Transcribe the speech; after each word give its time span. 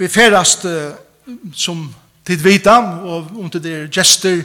Vi 0.00 0.08
ferast 0.08 0.64
uh, 0.64 0.94
som 1.52 1.82
tid 2.24 2.40
vita, 2.40 2.78
og 3.04 3.26
om 3.36 3.50
det 3.52 3.68
er 3.68 3.88
gester, 3.92 4.38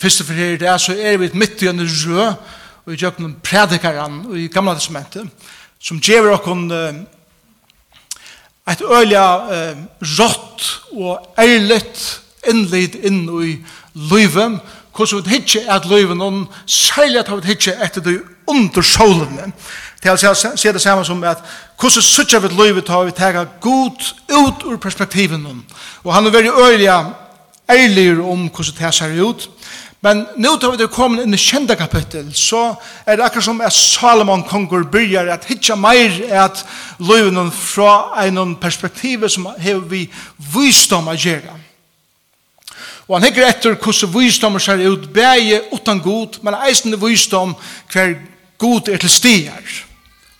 fyrst 0.00 0.22
og 0.22 0.30
fyrir 0.30 0.56
det, 0.62 0.70
så 0.80 0.94
er 0.96 1.18
vi 1.20 1.28
mitt 1.36 1.60
i 1.60 1.68
en 1.68 1.82
rød, 1.84 2.38
og 2.86 2.92
i 2.94 2.96
jøkken 3.02 3.34
predikaren 3.44 4.22
i 4.32 4.46
gamla 4.48 4.72
testamentet, 4.78 5.28
som 5.76 6.00
gjever 6.00 6.32
okkon 6.38 6.72
et 8.72 8.80
øyla 8.80 9.26
uh, 9.44 9.84
rått 10.16 10.70
og 10.96 11.36
ærligt 11.36 12.06
innlid 12.48 12.96
inn 13.04 13.26
i 13.44 13.58
løyven, 14.08 14.56
hvordan 14.96 15.20
vi 15.20 15.36
hitje 15.36 15.66
at 15.68 15.84
løyven, 15.90 16.24
og 16.24 16.46
særlig 16.64 17.20
at 17.26 17.32
vi 17.34 17.52
hitje 17.52 17.76
etter 17.76 18.00
det 18.00 18.22
under 18.48 18.82
solen 18.82 19.52
til 20.04 20.28
å 20.30 20.34
se 20.34 20.72
det 20.72 20.82
samme 20.82 21.04
som 21.06 21.22
at 21.24 21.42
hvordan 21.80 22.04
suttja 22.04 22.40
vi 22.44 22.52
livet 22.52 22.88
har 22.92 23.06
vi 23.08 23.16
tega 23.16 23.46
god 23.60 24.04
ut 24.30 24.66
ur 24.68 24.76
perspektiven 24.80 25.46
og 26.04 26.12
han 26.12 26.26
er 26.26 26.36
veldig 26.36 26.52
øyelig 26.52 26.90
ærlig 27.70 28.20
om 28.20 28.48
hvordan 28.48 28.78
det 28.78 28.94
ser 28.94 29.18
ut 29.24 29.48
men 30.04 30.26
nå 30.36 30.56
tar 30.60 30.74
vi 30.74 30.82
det 30.82 30.90
kommet 30.92 31.24
inn 31.24 31.34
i 31.34 31.40
kjenda 31.40 31.76
kapittel 31.80 32.28
så 32.36 32.74
er 33.06 33.16
det 33.16 33.24
akkurat 33.24 33.48
som 33.48 33.60
at 33.64 33.72
Salomon 33.72 34.44
konger 34.44 34.84
byrjar 34.92 35.32
at 35.32 35.48
hitja 35.48 35.76
meir 35.80 36.20
at 36.44 36.64
livet 37.00 37.52
fra 37.56 38.26
en 38.26 38.56
perspektiv 38.60 39.28
som 39.28 39.48
hever 39.58 39.88
vi 39.88 40.08
visdom 40.52 41.08
å 41.08 41.16
gjøre 41.16 41.64
Og 43.08 43.18
han 43.18 43.26
hikker 43.26 43.44
etter 43.44 43.74
hvordan 43.76 44.12
visdommer 44.14 44.62
ser 44.62 44.80
ut, 44.80 45.10
bæge 45.12 45.60
utan 45.74 46.00
god, 46.00 46.38
men 46.42 46.56
eisen 46.64 46.96
visdom 47.00 47.52
hver 47.92 48.14
god 48.58 48.88
er 48.88 49.02
til 49.02 49.12
stier 49.12 49.74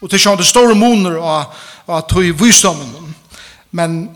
og 0.04 0.10
til 0.10 0.20
sjående 0.20 0.44
store 0.44 0.76
moner 0.76 1.16
og, 1.16 1.54
og 1.86 2.08
tog 2.08 2.40
visdommen. 2.40 3.14
Men 3.72 4.10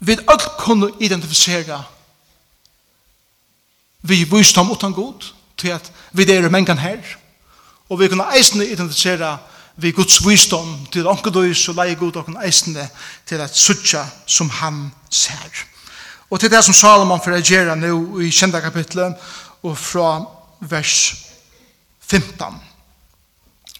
vi 0.00 0.16
alt 0.16 0.48
kunne 0.58 0.88
identifisere 1.00 1.82
vi 4.02 4.24
visdom 4.24 4.70
utan 4.72 4.92
god, 4.96 5.32
til 5.58 5.68
at 5.76 5.92
vi 6.12 6.24
er 6.32 6.48
mengan 6.48 6.78
her, 6.78 6.98
og 7.88 8.00
vi 8.00 8.08
kunne 8.08 8.24
eisende 8.36 8.66
identifisere 8.66 9.38
vi 9.76 9.90
Guds 9.90 10.26
visdom 10.26 10.86
til 10.92 11.06
onkedøys 11.06 11.68
og 11.68 11.74
leie 11.74 11.94
god 11.94 12.16
og 12.16 12.44
eisende 12.44 12.88
til 13.26 13.40
at 13.40 13.56
suttja 13.56 14.04
som 14.26 14.50
han 14.50 14.90
ser. 15.10 15.64
Og 16.30 16.40
til 16.40 16.50
det 16.50 16.64
som 16.64 16.74
Salomon 16.74 17.20
får 17.24 17.32
reagere 17.32 17.76
nå 17.76 18.20
i 18.20 18.30
kjenda 18.30 18.60
kapitlet, 18.60 19.14
og 19.62 19.78
fra 19.78 20.24
vers 20.60 21.14
15. 22.00 22.69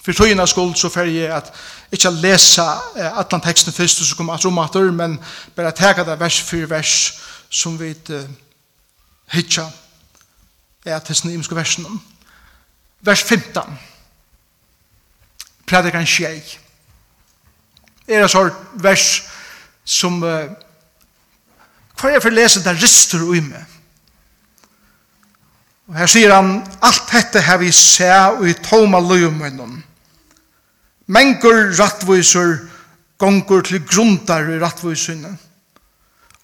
For 0.01 0.17
tøyene 0.17 0.47
skuld 0.49 0.75
så 0.81 0.89
fer 0.89 1.11
jeg 1.13 1.33
at 1.37 1.51
ikke 1.93 2.09
at 2.09 2.21
lesa 2.23 2.67
eh, 2.97 3.19
atlan 3.21 3.43
teksten 3.45 3.73
først 3.73 4.01
og 4.01 4.07
så 4.07 4.17
kommer 4.17 4.35
at 4.35 4.45
romater, 4.45 4.91
men 4.91 5.19
bare 5.57 5.73
teka 5.77 6.05
det 6.05 6.21
vers 6.21 6.41
for 6.41 6.67
vers 6.71 6.95
som 7.51 7.81
vi 7.81 7.91
uh, 7.91 8.23
hitja 9.33 9.67
er 10.87 10.97
at 10.97 11.09
hesten 11.09 11.31
imenske 11.31 11.57
versen. 11.57 11.87
Vers 13.01 13.23
15. 13.23 13.79
Predikan 15.67 16.07
tjej. 16.07 16.43
Er 18.09 18.23
det 18.23 18.31
så 18.31 18.51
vers 18.75 19.23
som 19.85 20.23
uh, 20.23 20.47
hva 22.01 22.09
er 22.09 22.17
jeg 22.17 22.23
for 22.25 22.33
lese 22.33 22.65
det 22.65 22.79
rister 22.81 23.21
ui 23.21 23.43
meg? 23.45 23.77
Og 25.91 25.99
her 25.99 26.09
sier 26.09 26.33
han, 26.33 26.61
alt 26.87 27.11
dette 27.11 27.43
har 27.45 27.59
vi 27.61 27.73
seg 27.75 28.39
og 28.39 28.47
i 28.49 28.55
tåma 28.55 29.03
løyum 29.03 29.43
mengur 31.11 31.73
rattviser 31.79 32.59
gongur 33.19 33.65
til 33.67 33.83
grundar 33.87 34.49
i 34.49 34.61
rattvisene, 34.63 35.35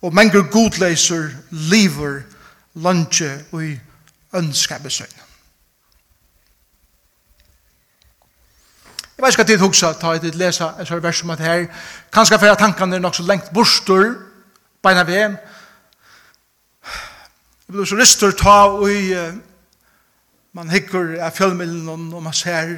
og 0.02 0.14
mengur 0.14 0.44
godleiser 0.52 1.30
liver 1.50 2.20
lunge 2.74 3.30
i 3.62 3.78
ønskabesøgne. 4.34 5.22
Jeg 9.16 9.24
vet 9.24 9.32
ikke 9.32 9.40
hva 9.40 9.48
tid 9.48 9.62
hugsa, 9.62 9.92
ta 9.96 10.12
i 10.12 10.20
tid 10.20 10.34
lesa 10.36 10.74
et 10.76 10.88
sånt 10.88 11.00
vers 11.02 11.22
som 11.22 11.30
at 11.32 11.40
her, 11.40 11.62
kanskje 12.12 12.36
fyrir 12.42 12.58
tankene 12.60 12.98
er 12.98 13.00
nok 13.00 13.16
så 13.16 13.24
lengt 13.24 13.48
bostur, 13.54 14.12
beina 14.84 15.06
vi 15.08 15.16
jeg 17.66 17.74
blir 17.74 17.88
så 17.88 17.96
ristur 17.98 18.30
ta 18.36 18.58
og 18.76 18.90
i, 18.92 19.14
man 20.54 20.68
hikker 20.70 21.16
av 21.24 21.32
fjellmiddelen 21.34 22.12
og 22.14 22.22
man 22.22 22.36
ser 22.36 22.76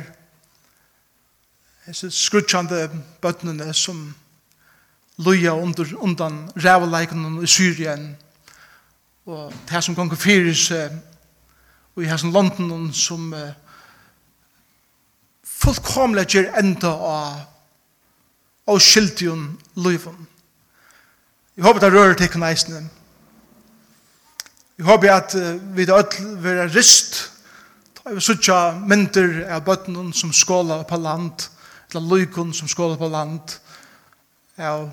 hese 1.88 2.10
skrutsjande 2.12 2.90
bøtnene 3.22 3.72
som 3.72 4.14
loja 5.24 5.54
under, 5.56 5.88
undan 5.96 6.50
rævleikene 6.56 7.42
i 7.42 7.48
Syrien 7.48 8.10
og 9.28 9.54
det 9.70 9.80
som 9.84 9.96
gong 9.96 10.12
fyrir 10.12 10.52
og 11.96 12.02
i 12.04 12.10
hesen 12.10 12.32
London 12.32 12.92
som 12.92 13.32
uh, 13.32 13.56
fullkomlega 15.44 16.28
gjer 16.28 16.52
enda 16.60 16.92
av 16.92 17.40
av 18.68 18.78
skyldion 18.84 19.54
loivon 19.80 20.26
Jeg 21.56 21.64
håper 21.64 21.80
det 21.80 21.92
rører 21.92 22.14
til 22.20 22.28
kneisene 22.36 22.84
Jeg 24.76 24.86
håper 24.86 25.14
at 25.16 25.34
uh, 25.40 25.76
vi 25.76 25.88
da 25.88 26.02
ødel 26.04 26.34
vera 26.44 26.68
rist. 26.68 27.30
Jeg 28.04 28.14
vi 28.14 28.20
suttja 28.20 28.76
myndir 28.76 29.46
av 29.48 29.64
bøttene 29.64 30.12
som 30.12 30.32
skåler 30.32 30.84
på 30.84 31.00
land 31.00 31.48
eller 31.90 32.08
løykon 32.08 32.52
som 32.54 32.68
skåler 32.68 32.98
på 33.00 33.08
land, 33.08 33.56
av 34.58 34.88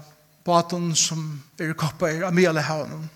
baten 0.46 0.92
som 0.96 1.22
er 1.60 1.74
i 1.74 1.78
koppa 1.78 2.12
er 2.12 2.28
av 2.28 2.36
mjale 2.36 2.62
havnen. 2.62 3.08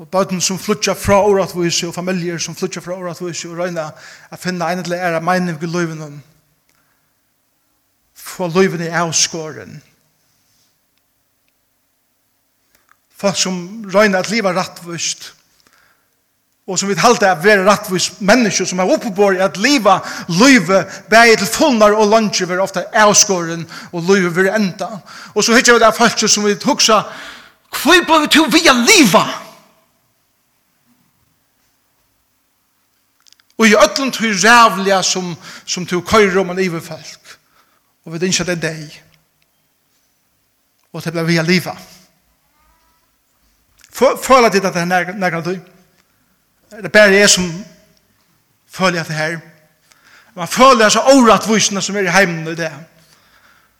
Og 0.00 0.08
baten 0.08 0.40
som 0.40 0.60
flytja 0.60 0.94
fra 0.96 1.18
åretvise, 1.24 1.88
og 1.88 1.94
familier 1.94 2.40
som 2.40 2.56
flytja 2.56 2.82
fra 2.84 2.96
åretvise, 2.96 3.48
og 3.48 3.60
røyna 3.60 3.90
at 4.32 4.40
finna 4.40 4.70
en 4.72 4.84
eller 4.84 5.04
æra 5.08 5.20
mening 5.20 5.58
i 5.60 5.68
løyvene, 5.68 6.10
få 8.14 8.48
løyvene 8.48 8.86
i 8.88 8.94
avskåren. 9.02 9.80
Folk 13.22 13.36
som 13.38 13.84
røyna 13.92 14.22
at 14.22 14.30
liva 14.32 14.54
rattvist, 14.56 15.32
og 16.66 16.78
som 16.78 16.88
vi 16.88 16.94
halte 16.94 17.26
er 17.26 17.40
vera 17.42 17.64
rettvis 17.66 18.20
mennesker 18.22 18.68
som 18.68 18.78
er 18.78 18.90
oppebor 18.94 19.34
i 19.34 19.42
at 19.42 19.56
liva, 19.58 19.96
løyve 20.30 20.84
bæg 21.10 21.34
til 21.40 21.50
fullnar 21.50 21.96
og 21.98 22.06
lunge 22.12 22.46
vil 22.48 22.62
ofta 22.62 22.84
avskåren 22.94 23.64
og 23.90 24.04
løyve 24.06 24.30
vi 24.36 24.48
enda. 24.48 24.88
Og 25.34 25.44
så 25.44 25.56
hittar 25.56 25.74
vi 25.74 25.82
det 25.82 25.94
folk 25.96 26.22
som 26.28 26.46
vi 26.46 26.58
hugsa 26.64 27.02
hvor 27.72 28.04
ble 28.06 28.18
vi 28.20 28.28
til 28.30 28.46
via 28.52 28.72
liva? 28.76 29.24
Og 33.58 33.66
i 33.66 33.74
ötlen 33.78 34.12
til 34.12 34.34
rævliga 34.36 35.02
som, 35.02 35.36
som 35.66 35.86
til 35.86 36.02
køyre 36.02 36.40
om 36.40 36.50
en 36.50 36.62
iverfalk 36.62 37.38
og 38.04 38.12
vi 38.12 38.22
dynsja 38.22 38.44
det 38.44 38.60
deg 38.62 39.02
og 40.92 41.04
det 41.04 41.12
ble 41.14 41.24
via 41.24 41.42
liva. 41.42 41.74
Føler 43.92 44.50
ditt 44.52 44.64
at 44.64 44.74
det 44.74 44.82
er 44.82 45.14
nærkant 45.16 45.46
du? 45.46 45.56
det 46.76 46.84
er 46.84 46.88
bare 46.88 47.14
jeg 47.14 47.30
som 47.30 47.64
føler 48.70 49.00
at 49.00 49.08
det 49.08 49.16
her. 49.16 49.38
Man 50.34 50.48
føler 50.48 50.88
så 50.88 51.00
åretvisene 51.00 51.82
som 51.82 51.96
er 51.96 52.00
i 52.00 52.12
heimen 52.12 52.48
i 52.48 52.54
det. 52.54 52.72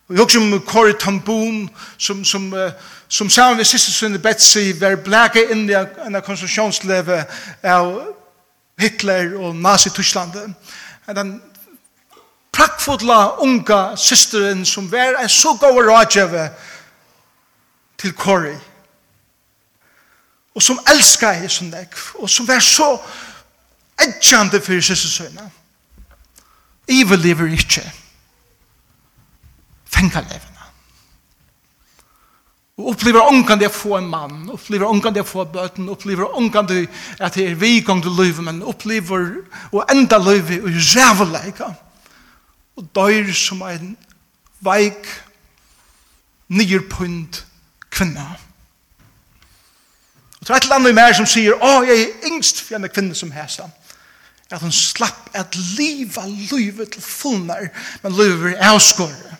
Og 0.08 0.14
jeg 0.14 0.22
husker 0.22 0.40
om 0.40 0.60
Corey 0.66 0.92
Tamboon, 1.00 1.70
som, 1.98 2.24
som, 2.24 2.52
uh, 2.52 2.70
som 3.08 3.30
sammen 3.30 3.56
med 3.56 3.64
siste 3.64 3.92
sønne 3.92 4.18
Betsy, 4.18 4.72
var 4.80 4.96
blæke 4.96 5.46
inn 5.50 5.70
i 5.70 5.76
en 6.06 6.20
konstruksjonsleve 6.24 7.24
av 7.62 7.94
Hitler 8.80 9.36
og 9.38 9.56
Nazi-Tyskland. 9.56 10.36
Den 11.16 11.42
prakkfotla 12.52 13.38
unga 13.40 13.96
systeren 13.96 14.64
som 14.64 14.92
var 14.92 15.16
en 15.22 15.28
så 15.28 15.56
god 15.60 15.80
rådgjøve 15.88 16.48
til 17.98 18.12
Corey 18.12 18.56
og 20.54 20.62
som 20.62 20.80
elskar 20.92 21.40
Jesus 21.42 21.64
nek, 21.64 21.96
og 22.20 22.30
som 22.30 22.48
var 22.48 22.60
så 22.60 22.96
edgjande 24.02 24.60
for 24.60 24.76
Jesus 24.76 25.04
sønne. 25.14 25.48
Ivel 26.88 27.20
lever 27.24 27.54
ikke. 27.56 27.84
Fengar 29.84 30.26
levende. 30.28 30.48
Og 32.80 32.88
opplever 32.92 33.28
ongan 33.28 33.60
det 33.60 33.68
å 33.68 33.74
få 33.74 33.96
en 33.98 34.08
mann, 34.10 34.46
opplever 34.52 34.88
ongan 34.88 35.14
det 35.14 35.22
å 35.22 35.28
få 35.28 35.44
bøten, 35.44 35.90
opplever 35.92 36.36
ongan 36.36 36.68
det 36.68 36.86
at 37.20 37.36
det 37.36 37.46
er 37.50 37.58
vikong 37.60 38.00
til 38.02 38.16
livet, 38.16 38.44
men 38.44 38.62
opplever 38.64 39.42
og 39.70 39.84
enda 39.92 40.18
livet 40.20 40.64
og 40.64 40.80
rævleika. 40.92 41.72
Og 42.80 42.88
døyr 42.96 43.28
som 43.36 43.60
en 43.68 43.92
veik, 44.64 45.04
nyrpunt 46.52 47.44
kvinna. 47.92 48.32
Kvinna 48.32 48.51
Det 50.52 50.56
er 50.56 50.60
et 50.60 50.64
eller 50.64 50.76
annet 50.76 50.94
mer 50.94 51.14
som 51.16 51.24
sier, 51.24 51.54
å, 51.56 51.68
jeg 51.88 51.96
er 51.96 52.26
yngst 52.28 52.58
for 52.60 52.76
en 52.76 52.84
kvinne 52.92 53.14
som 53.16 53.30
hæsa. 53.32 53.70
At 54.52 54.60
hun 54.60 54.72
slapp 54.76 55.30
at 55.32 55.54
liva 55.78 56.26
livet 56.28 56.90
til 56.92 57.00
fullnær, 57.00 57.70
men 58.02 58.12
livet 58.12 58.58
er 58.58 58.66
avskåret. 58.74 59.30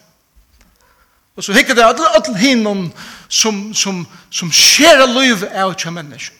Og 1.36 1.44
så 1.44 1.52
hikker 1.52 1.76
det 1.76 1.84
at 1.84 2.00
alle 2.00 2.32
hinnom 2.40 2.86
som, 3.28 3.58
som, 3.76 3.98
som 4.32 4.48
skjer 4.56 5.02
av 5.04 5.12
livet 5.12 5.52
av 5.52 5.74
kja 5.76 5.92
mennesken. 5.92 6.38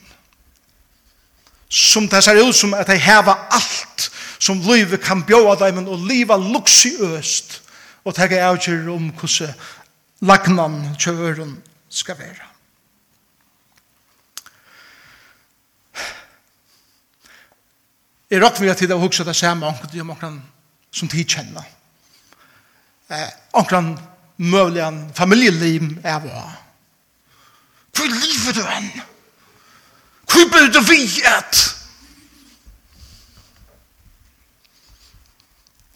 Som 1.69 2.09
det 2.09 2.23
ser 2.25 2.41
ut 2.41 2.57
som 2.57 2.73
at 2.73 2.89
de 2.89 2.97
heva 2.97 3.35
alt 3.53 4.07
som 4.39 4.63
livet 4.71 5.05
kan 5.05 5.21
bjóa 5.21 5.59
dem, 5.67 5.83
og 5.85 6.09
liva 6.09 6.39
luksiøst, 6.41 7.59
og 8.09 8.17
tega 8.17 8.41
avgjør 8.49 8.89
om 8.97 9.13
hvordan 9.21 9.53
lagnan 10.25 10.81
kjøren 10.97 11.59
skal 11.93 12.17
være. 12.25 12.51
Jeg 18.32 18.40
råkker 18.40 18.61
vi 18.64 18.69
at 18.73 18.81
det 18.81 18.88
var 18.88 19.02
hukset 19.02 19.26
det 19.26 19.37
samme 19.37 19.67
omkring 19.67 20.00
om 20.00 20.11
omkring 20.11 20.38
som 20.90 21.08
tid 21.08 21.25
kjenner. 21.29 21.64
Eh, 23.11 23.29
omkring 23.52 23.99
mulig 24.37 24.81
en 24.81 25.11
familieliv 25.14 25.82
er 26.05 26.20
hva. 26.20 26.44
Hvor 27.93 28.08
livet 28.08 28.56
du 28.56 28.62
enn? 28.64 28.88
Hvor 30.25 30.49
bør 30.52 30.70
du 30.73 30.81
vi 30.88 31.02
et? 31.05 31.61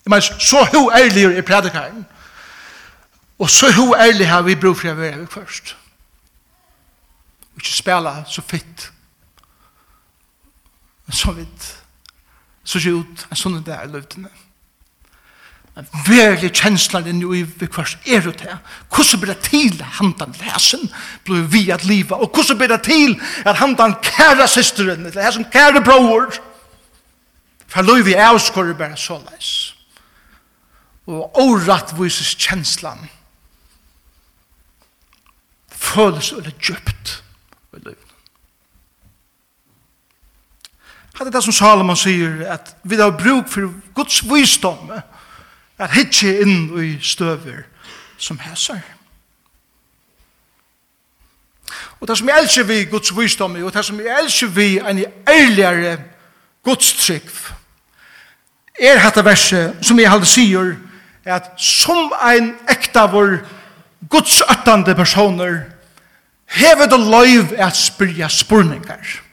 Jeg 0.04 0.10
mener, 0.12 0.38
så 0.38 0.66
ho 0.74 0.90
ærlig 0.92 1.24
er 1.24 1.42
predikaren. 1.42 2.04
Og 3.38 3.50
så 3.50 3.72
ho 3.72 3.94
ærlig 3.94 4.28
har 4.28 4.42
vi 4.42 4.60
brug 4.60 4.76
for 4.76 4.92
å 4.92 4.94
være 5.00 5.24
vi 5.24 5.26
først. 5.32 5.72
Ikke 7.56 7.72
spela 7.72 8.14
så 8.28 8.44
fitt. 8.44 8.90
Men 11.06 11.16
så 11.16 11.32
vidt 11.32 11.85
så 12.66 12.82
ser 12.82 12.98
ut 12.98 13.26
en 13.30 13.38
sånn 13.38 13.62
dag 13.64 13.86
i 13.86 13.92
løvdene. 13.94 14.32
En 15.76 15.88
verlig 16.06 16.54
kjensler 16.56 17.04
inn 17.10 17.20
i 17.20 17.42
vi 17.44 17.66
kvars 17.68 17.98
er 18.08 18.24
ut 18.24 18.40
her. 18.40 18.58
Hvordan 18.88 19.20
blir 19.20 19.34
det 19.34 19.42
til 19.44 19.74
at 19.76 19.98
han 19.98 20.14
den 20.16 20.32
lesen 20.40 20.86
blir 21.28 21.44
vi 21.52 21.66
at 21.70 21.84
livet? 21.84 22.16
Og 22.16 22.32
hvordan 22.32 22.58
blir 22.58 22.72
det 22.72 22.80
til 22.88 23.18
at 23.44 23.60
han 23.60 23.76
den 23.76 23.94
kære 24.02 24.48
systeren, 24.48 25.04
eller 25.06 25.22
her 25.22 25.36
som 25.36 25.44
kære 25.44 25.84
bror? 25.84 26.32
For 27.68 27.84
løy 27.84 28.02
vi 28.06 28.16
er 28.16 28.30
avskårer 28.30 28.78
bare 28.78 28.96
så 28.96 29.18
leis. 29.20 29.52
Og 31.06 31.38
året 31.38 31.92
vises 32.00 32.32
kjenslan 32.40 33.04
føles 35.70 36.32
eller 36.32 36.56
djupt 36.56 37.18
i 37.76 37.84
løy. 37.84 38.05
Hatt 41.16 41.26
er 41.26 41.32
det 41.32 41.44
som 41.44 41.52
Salomon 41.52 41.96
sier, 41.96 42.42
at 42.52 42.74
vi 42.84 42.98
har 43.00 43.14
bruk 43.16 43.48
for 43.48 43.72
Guds 43.96 44.20
visdom, 44.28 44.90
at 45.78 45.94
hitje 45.96 46.42
inn 46.44 46.68
i 46.76 46.98
støver 47.00 47.64
som 48.18 48.38
hæsar. 48.38 48.82
Og 52.00 52.08
det 52.08 52.18
som 52.18 52.28
jeg 52.28 52.42
elsker 52.42 52.68
vi 52.68 52.84
Guds 52.84 53.16
visdom, 53.16 53.56
og 53.64 53.72
det 53.74 53.84
som 53.84 54.00
jeg 54.00 54.18
elsker 54.22 54.46
vi 54.46 54.78
en 54.78 55.04
ærligere 55.28 55.96
Guds 56.64 56.92
trygg, 57.06 57.30
er 58.80 59.00
hatt 59.00 59.24
verset 59.24 59.76
som 59.80 60.00
jeg 60.00 60.10
halde 60.10 60.28
sier, 60.28 60.74
at 61.24 61.54
som 61.56 62.12
ein 62.22 62.52
ekta 62.68 63.06
vår 63.08 63.38
Guds 64.10 64.42
øttande 64.44 64.94
personer, 64.94 65.62
hever 66.46 66.86
det 66.92 67.00
løyv 67.00 67.56
at 67.56 67.76
spyrja 67.76 68.28
spurningar. 68.28 69.25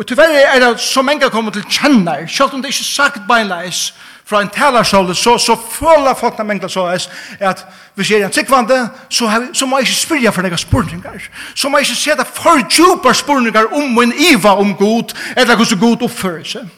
Og 0.00 0.06
tilverre 0.06 0.40
er 0.40 0.60
det 0.60 0.80
så 0.80 1.02
mange 1.02 1.28
kommer 1.30 1.52
til 1.52 1.64
kjenner, 1.68 2.26
selv 2.26 2.54
om 2.54 2.62
det 2.62 2.70
ikke 2.72 2.80
er 2.80 2.84
sagt 2.84 3.26
beinleis 3.28 3.94
fra 4.24 4.40
en 4.40 4.48
talersalde, 4.48 5.14
så, 5.14 5.38
så 5.38 5.56
føler 5.72 6.14
folk 6.16 6.38
når 6.38 6.44
mange 6.44 6.68
så 6.68 6.80
er 6.80 7.08
at 7.40 7.66
hvis 7.94 8.10
jeg 8.10 8.20
er 8.20 8.26
en 8.26 8.32
sikkvande, 8.32 8.88
så, 9.10 9.26
har, 9.26 9.46
så 9.52 9.66
må 9.66 9.76
jeg 9.78 9.88
ikke 9.88 9.94
spyrja 9.94 10.30
for 10.30 10.42
noen 10.42 10.58
spurningar. 10.58 11.18
Så 11.54 11.68
må 11.68 11.78
jeg 11.78 11.90
ikke 11.90 12.00
se 12.00 12.14
det 12.16 12.26
for 12.26 12.62
djupa 12.70 13.12
spurningar 13.12 13.68
om 13.76 13.98
en 14.00 14.14
iva 14.16 14.54
om 14.56 14.72
god, 14.74 15.12
eller 15.36 15.56
hvordan 15.56 15.78
god 15.78 16.04
oppfører 16.08 16.46
seg. 16.48 16.70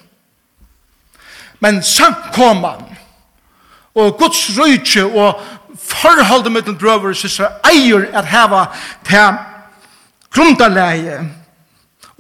Men 1.60 1.78
samkomman, 1.82 2.82
og 3.94 4.18
Guds 4.18 4.40
rydtje 4.58 5.04
og 5.04 5.38
forholdet 5.78 6.52
mellom 6.52 6.78
brøver 6.78 7.14
og 7.14 7.20
sysra 7.22 7.52
eier 7.70 8.08
at 8.18 8.26
heva 8.26 8.64
til 9.06 9.38
grundarleie, 10.34 11.20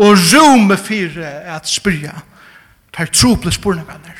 og 0.02 0.18
rume 0.32 0.76
fire 0.76 1.28
at 1.54 1.68
spyrja 1.68 2.14
tar 2.92 3.10
trople 3.14 3.52
spurningarnir. 3.54 4.18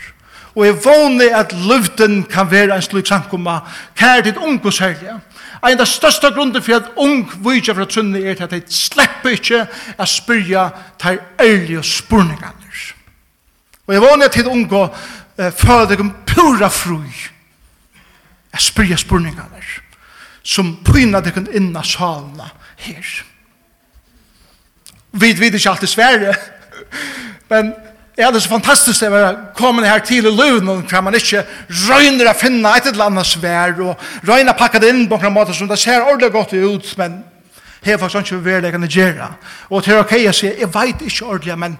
Og 0.54 0.66
jeg 0.66 0.76
vågne 0.84 1.30
at 1.36 1.52
luften 1.52 2.22
kan 2.28 2.50
være 2.50 2.76
en 2.76 2.84
slik 2.84 3.08
samkomma 3.08 3.58
kær 3.96 4.20
til 4.22 4.38
unge 4.38 4.72
særlig. 4.72 5.16
En 5.64 5.80
av 5.80 5.86
største 5.86 6.30
grunnen 6.34 6.62
for 6.62 6.76
at 6.76 6.90
ung 7.00 7.24
vujtja 7.44 7.74
fra 7.74 7.86
trunni 7.88 8.22
er 8.22 8.42
at 8.44 8.50
de 8.50 8.60
slipper 8.68 9.36
ikke 9.38 9.66
at 9.98 10.08
spyrja 10.08 10.68
tar 10.98 11.18
ærlige 11.40 11.82
spurningarnir. 11.82 12.82
Og 13.86 13.94
jeg 13.94 14.02
vågne 14.02 14.28
til 14.28 14.48
unge 14.48 14.82
eh, 15.38 15.52
føler 15.52 16.00
om 16.00 16.14
pura 16.26 16.68
fru 16.68 17.00
at 18.52 18.62
spyrja 18.62 18.96
spurningarnir 18.96 19.80
som 20.42 20.76
pyna 20.84 21.20
deg 21.22 21.38
inna 21.54 21.82
salna 21.82 22.50
her. 22.76 23.31
Vi 25.12 25.32
vet 25.38 25.54
ikke 25.54 25.70
alltid 25.70 25.88
svære. 25.88 26.34
Men 27.50 27.74
Ja, 28.18 28.28
det 28.28 28.36
er 28.36 28.40
så 28.40 28.48
fantastisk 28.48 29.00
det 29.00 29.10
var 29.10 29.36
kommet 29.56 29.88
her 29.88 29.98
til 29.98 30.26
i 30.26 30.30
løven, 30.30 30.68
og 30.68 30.82
kan 30.88 31.04
man 31.04 31.14
ikke 31.16 31.46
røyner 31.88 32.28
å 32.28 32.34
finne 32.36 32.68
et 32.76 32.90
eller 32.90 33.08
annet 33.08 33.26
svær, 33.26 33.72
og 33.80 34.02
røyner 34.28 34.52
å 34.52 34.58
pakke 34.58 34.80
det 34.82 34.90
inn 34.92 35.06
på 35.08 35.16
en 35.16 35.32
måte 35.32 35.54
som 35.56 35.68
det 35.68 35.78
ser 35.80 36.04
ordentlig 36.04 36.28
godt 36.34 36.52
ut, 36.52 36.90
men 37.00 37.22
her 37.82 37.94
er 37.94 38.02
faktisk 38.02 38.34
ikke 38.34 38.44
verlegene 38.44 38.86
gjøre. 38.86 39.30
Og 39.70 39.84
til 39.84 40.02
ok, 40.02 40.12
jeg 40.26 40.34
sier, 40.36 40.58
jeg 40.60 40.68
vet 40.74 41.06
ikke 41.08 41.24
ordentlig, 41.24 41.56
men 41.58 41.78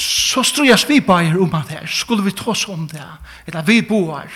så 0.00 0.42
strøy 0.48 0.70
jeg 0.70 0.80
svibager 0.80 1.36
om 1.36 1.54
at 1.60 1.76
her, 1.76 1.84
skulle 1.84 2.24
vi 2.24 2.32
ta 2.32 2.48
oss 2.54 2.64
om 2.72 2.88
det, 2.88 3.04
eller 3.46 3.68
vi 3.68 3.82
boer, 3.84 4.32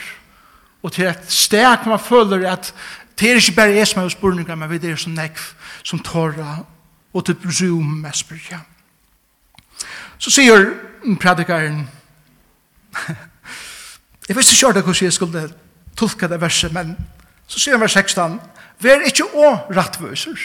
og 0.85 0.93
til 0.93 1.09
et 1.09 1.33
sted 1.33 1.89
man 1.89 1.99
føler 1.99 2.45
at 2.53 2.69
det 3.17 3.31
er 3.31 3.41
ikke 3.41 3.57
bare 3.57 3.79
jeg 3.79 3.89
som 3.89 4.05
er 4.05 4.13
spørninger, 4.13 4.55
men 4.55 4.71
vi 4.71 4.83
er 4.91 5.01
som 5.01 5.17
nekv, 5.17 5.41
som 5.83 6.05
tårer 6.05 6.67
og 7.15 7.27
til 7.27 7.35
brun 7.35 8.01
med 8.01 8.13
spyrja. 8.13 8.61
Så 10.19 10.31
sier 10.31 10.71
predikaren, 11.21 11.85
jeg 14.29 14.37
visste 14.37 14.55
ikke 14.55 14.81
hvordan 14.83 15.05
jeg 15.05 15.13
skulle 15.13 15.49
tolka 15.97 16.27
det 16.27 16.41
verset, 16.41 16.73
men 16.73 16.97
så 17.47 17.61
sier 17.61 17.77
han 17.77 17.85
vers 17.85 17.93
16, 17.93 18.41
Vær 18.83 19.05
ikke 19.07 19.25
å 19.39 19.51
rattvøser. 19.71 20.41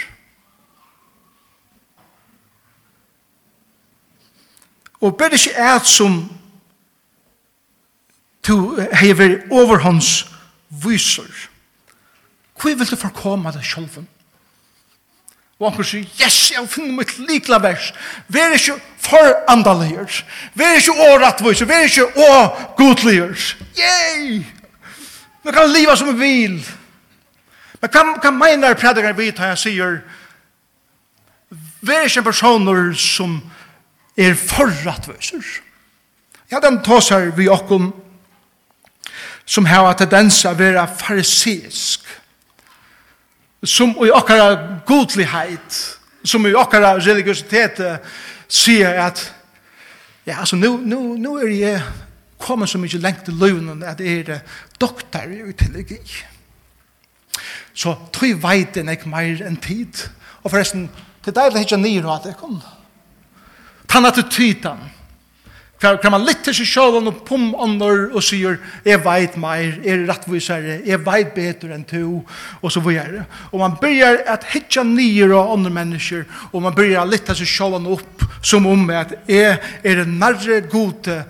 Og 5.01 5.15
ber 5.17 5.33
ikke 5.33 5.55
et 5.55 5.87
som 5.87 6.19
to 8.43 8.75
hever 8.99 9.39
overhånds 9.51 10.27
vyser. 10.69 11.49
Hvor 12.59 12.75
vil 12.75 12.91
du 12.91 12.95
forkomme 12.99 13.51
deg 13.55 13.65
selv? 13.65 14.03
Og 15.59 15.73
han 15.75 15.83
sier, 15.83 16.05
yes, 16.21 16.37
jeg 16.53 16.67
finner 16.71 16.95
mitt 16.95 17.17
likla 17.27 17.59
vers. 17.59 17.89
Vær 18.31 18.55
ikke 18.55 18.77
for 19.03 19.33
andalier. 19.51 20.07
Vær 20.55 20.77
ikke 20.79 20.95
å 20.95 21.07
årettvis. 21.15 21.65
Vær 21.67 21.87
ikke 21.89 22.05
å 22.15 22.29
godlier. 22.79 23.35
Yay! 23.75 24.39
Man 25.43 25.55
kan 25.55 25.71
leva 25.73 25.97
som 25.99 26.13
vi 26.13 26.15
vil. 26.21 26.55
Men 27.81 27.91
hva, 27.91 28.05
hva 28.23 28.31
mener 28.35 28.79
predikeren 28.79 29.17
vi 29.17 29.31
tar? 29.35 29.51
han 29.51 29.59
sier, 29.59 29.99
vær 31.83 32.07
ikke 32.07 32.29
personer 32.29 32.93
som 32.95 33.41
er 34.19 34.39
forrettviser. 34.39 35.43
Jeg 36.49 36.55
hadde 36.55 36.71
en 36.71 36.83
tås 36.83 37.11
her 37.11 37.31
vi 37.35 37.49
okkom 37.51 37.91
som 39.49 39.65
har 39.65 39.91
tendens 39.97 40.43
å 40.45 40.53
være 40.57 40.87
farisisk 40.99 42.05
som 43.63 43.95
i 44.05 44.11
okkara 44.11 44.79
godlighet, 44.87 45.79
som 46.23 46.47
i 46.47 46.53
okkara 46.53 46.95
religiositet, 46.99 47.81
sier 48.47 49.01
at 49.05 49.33
ja, 50.25 50.39
altså, 50.39 50.55
nu, 50.55 50.77
nu, 50.77 51.15
nu 51.17 51.35
er 51.37 51.49
jeg 51.49 51.81
kommet 52.39 52.69
så 52.69 52.77
mye 52.77 53.01
lengt 53.01 53.25
til 53.25 53.33
løvnen 53.39 53.83
at 53.83 53.99
jeg 53.99 54.29
er 54.29 54.39
doktor 54.81 55.31
i 55.31 55.53
teologi. 55.57 55.99
Så 57.73 57.95
tog 58.13 58.43
veit 58.43 58.77
enn 58.77 58.91
jeg 58.91 59.07
meir 59.09 59.41
enn 59.47 59.57
tid. 59.61 60.05
Og 60.43 60.51
forresten, 60.51 60.89
det 61.25 61.35
er 61.37 61.51
det 61.53 61.65
ikke 61.65 61.79
nyr 61.79 62.07
at 62.11 62.27
jeg 62.29 62.37
kom. 62.39 62.59
Tann 63.89 64.05
at 64.05 64.15
du 64.15 64.23
tytan 64.29 64.79
kvar 65.79 65.99
hver 66.01 66.11
man 66.11 66.25
lytter 66.27 66.55
seg 66.55 66.67
sjålen 66.67 67.07
og 67.07 67.21
pum 67.27 67.53
ånder 67.55 68.09
og 68.09 68.23
sier, 68.25 68.57
jeg 68.83 68.99
veit 69.05 69.37
meir, 69.39 69.77
jeg 69.83 69.95
er 69.95 70.05
rettvisere, 70.09 70.77
jeg 70.85 71.01
veit 71.05 71.31
betur 71.35 71.71
enn 71.75 71.85
to, 71.87 72.19
og 72.59 72.73
så 72.73 72.83
videre. 72.83 73.25
Og 73.53 73.61
man 73.63 73.77
byrjar 73.79 74.23
at 74.35 74.47
hitja 74.51 74.83
nyer 74.83 75.31
av 75.39 75.53
andre 75.55 75.71
mennesker, 75.79 76.25
og 76.51 76.65
man 76.65 76.75
byrjar 76.75 77.05
at 77.05 77.13
lytte 77.13 77.35
seg 77.39 77.51
sjålen 77.51 77.87
opp, 77.95 78.25
som 78.41 78.67
om 78.67 78.89
at 78.91 79.15
jeg 79.29 79.55
er 79.83 80.03
nærre 80.07 80.61
gode 80.67 81.21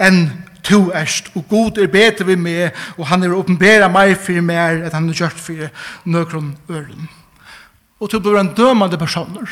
enn 0.00 0.26
to 0.64 0.90
erst, 0.96 1.30
og 1.36 1.44
god 1.48 1.78
er 1.80 1.92
betur 1.92 2.28
vi 2.28 2.36
med, 2.40 2.76
og 2.98 3.06
han 3.08 3.24
er 3.24 3.36
åpenbæra 3.36 3.88
meg 3.92 4.16
for 4.20 4.40
mer, 4.44 4.82
at 4.84 4.96
han 4.96 5.08
er 5.08 5.16
gjort 5.16 5.38
for 5.40 5.68
nøkron 6.04 6.56
øren. 6.70 7.08
Og 8.00 8.10
to 8.10 8.20
blir 8.20 8.36
en 8.40 8.52
dømande 8.56 8.98
personer. 9.00 9.48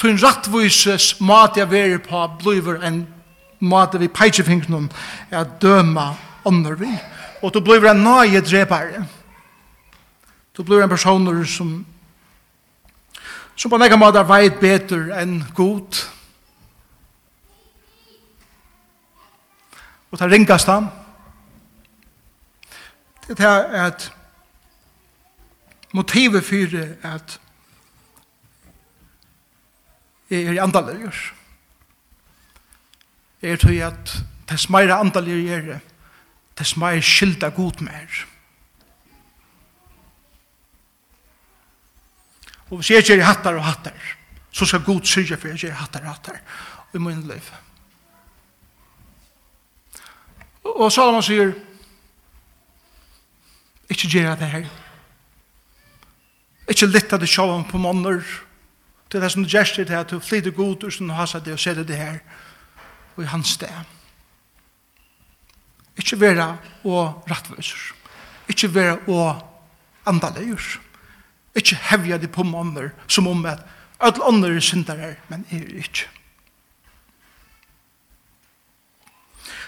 Tun 0.00 0.18
rattvises 0.20 1.14
mat 1.20 1.56
jeg 1.56 1.70
veri 1.70 1.98
på 2.00 2.26
bliver 2.40 2.84
en 2.84 3.02
måte 3.60 4.00
vi 4.00 4.08
peitsefingren 4.08 4.90
er 5.30 5.44
at 5.44 5.56
døma 5.62 6.14
ånder 6.44 6.76
vi. 6.80 6.90
Og 7.42 7.54
du 7.54 7.60
blir 7.64 7.84
en 7.88 8.02
nøye 8.04 8.40
drepare. 8.40 9.04
Du 10.56 10.62
blir 10.64 10.82
en 10.82 10.90
personer 10.90 11.44
som 11.44 11.80
som 13.60 13.68
på 13.68 13.76
nekka 13.76 13.96
måte 14.00 14.22
veit 14.24 14.56
betur 14.56 15.10
enn 15.12 15.42
god. 15.52 15.98
Og 20.10 20.18
det 20.18 20.28
ringast 20.32 20.70
han. 20.72 20.88
Det 23.28 23.36
er 23.44 23.68
at 23.84 24.06
motivet 25.92 26.44
fyrir 26.44 26.96
at 27.04 27.36
jeg 30.30 30.56
er 30.56 30.62
andalegjørs 30.62 31.20
er 33.42 33.56
tog 33.56 33.76
at 33.80 34.16
tess 34.48 34.68
meira 34.72 34.98
andalir 35.00 35.40
gjere, 35.44 35.78
tess 36.56 36.76
meira 36.76 37.00
skilda 37.00 37.48
god 37.56 37.80
mer. 37.84 38.26
Og 42.70 42.78
hvis 42.78 42.90
jeg 42.90 43.06
gjør 43.06 43.24
hattar 43.26 43.56
og 43.58 43.64
hattar, 43.64 43.96
så 44.52 44.66
skal 44.66 44.84
god 44.84 45.06
syrja 45.06 45.38
for 45.38 45.50
jeg 45.50 45.64
gjør 45.64 45.80
hattar 45.80 46.04
og 46.04 46.12
hattar 46.14 46.38
i 46.94 46.98
min 46.98 47.22
liv. 47.26 47.50
Og 50.62 50.92
Salomon 50.92 51.24
sier, 51.24 51.54
ikke 53.90 54.08
gjør 54.08 54.36
det 54.38 54.50
her. 54.52 54.68
Ikke 56.70 56.86
lytta 56.86 57.18
det 57.18 57.28
sjåan 57.28 57.66
på 57.66 57.78
måneder, 57.78 58.22
til 59.10 59.20
det 59.20 59.32
som 59.32 59.42
du 59.42 59.50
gjerst 59.50 59.74
til 59.74 59.88
det, 59.88 60.06
til 60.06 60.20
flyter 60.22 60.54
god, 60.54 60.76
til 60.76 61.08
du 61.08 61.12
har 61.12 61.26
sagt 61.26 61.44
det 61.44 61.56
og 61.56 61.58
sier 61.58 61.82
det 61.82 61.96
her. 61.96 62.20
Og 62.20 62.49
i 63.22 63.30
hans 63.30 63.56
sted. 63.56 63.88
Ikke 65.96 66.20
være 66.20 66.56
og 66.84 67.24
rettviser. 67.30 67.92
Ikke 68.48 68.74
være 68.74 68.98
og 69.08 69.40
andalegjør. 70.06 70.78
Ikke 71.54 71.76
hevja 71.90 72.18
de 72.18 72.28
på 72.28 72.42
måneder 72.42 72.90
som 73.08 73.26
om 73.26 73.44
at 73.46 73.58
alle 74.00 74.24
andre 74.24 74.54
er 74.56 74.60
syndere, 74.60 75.14
men 75.28 75.46
er 75.50 75.76
ikke. 75.76 76.08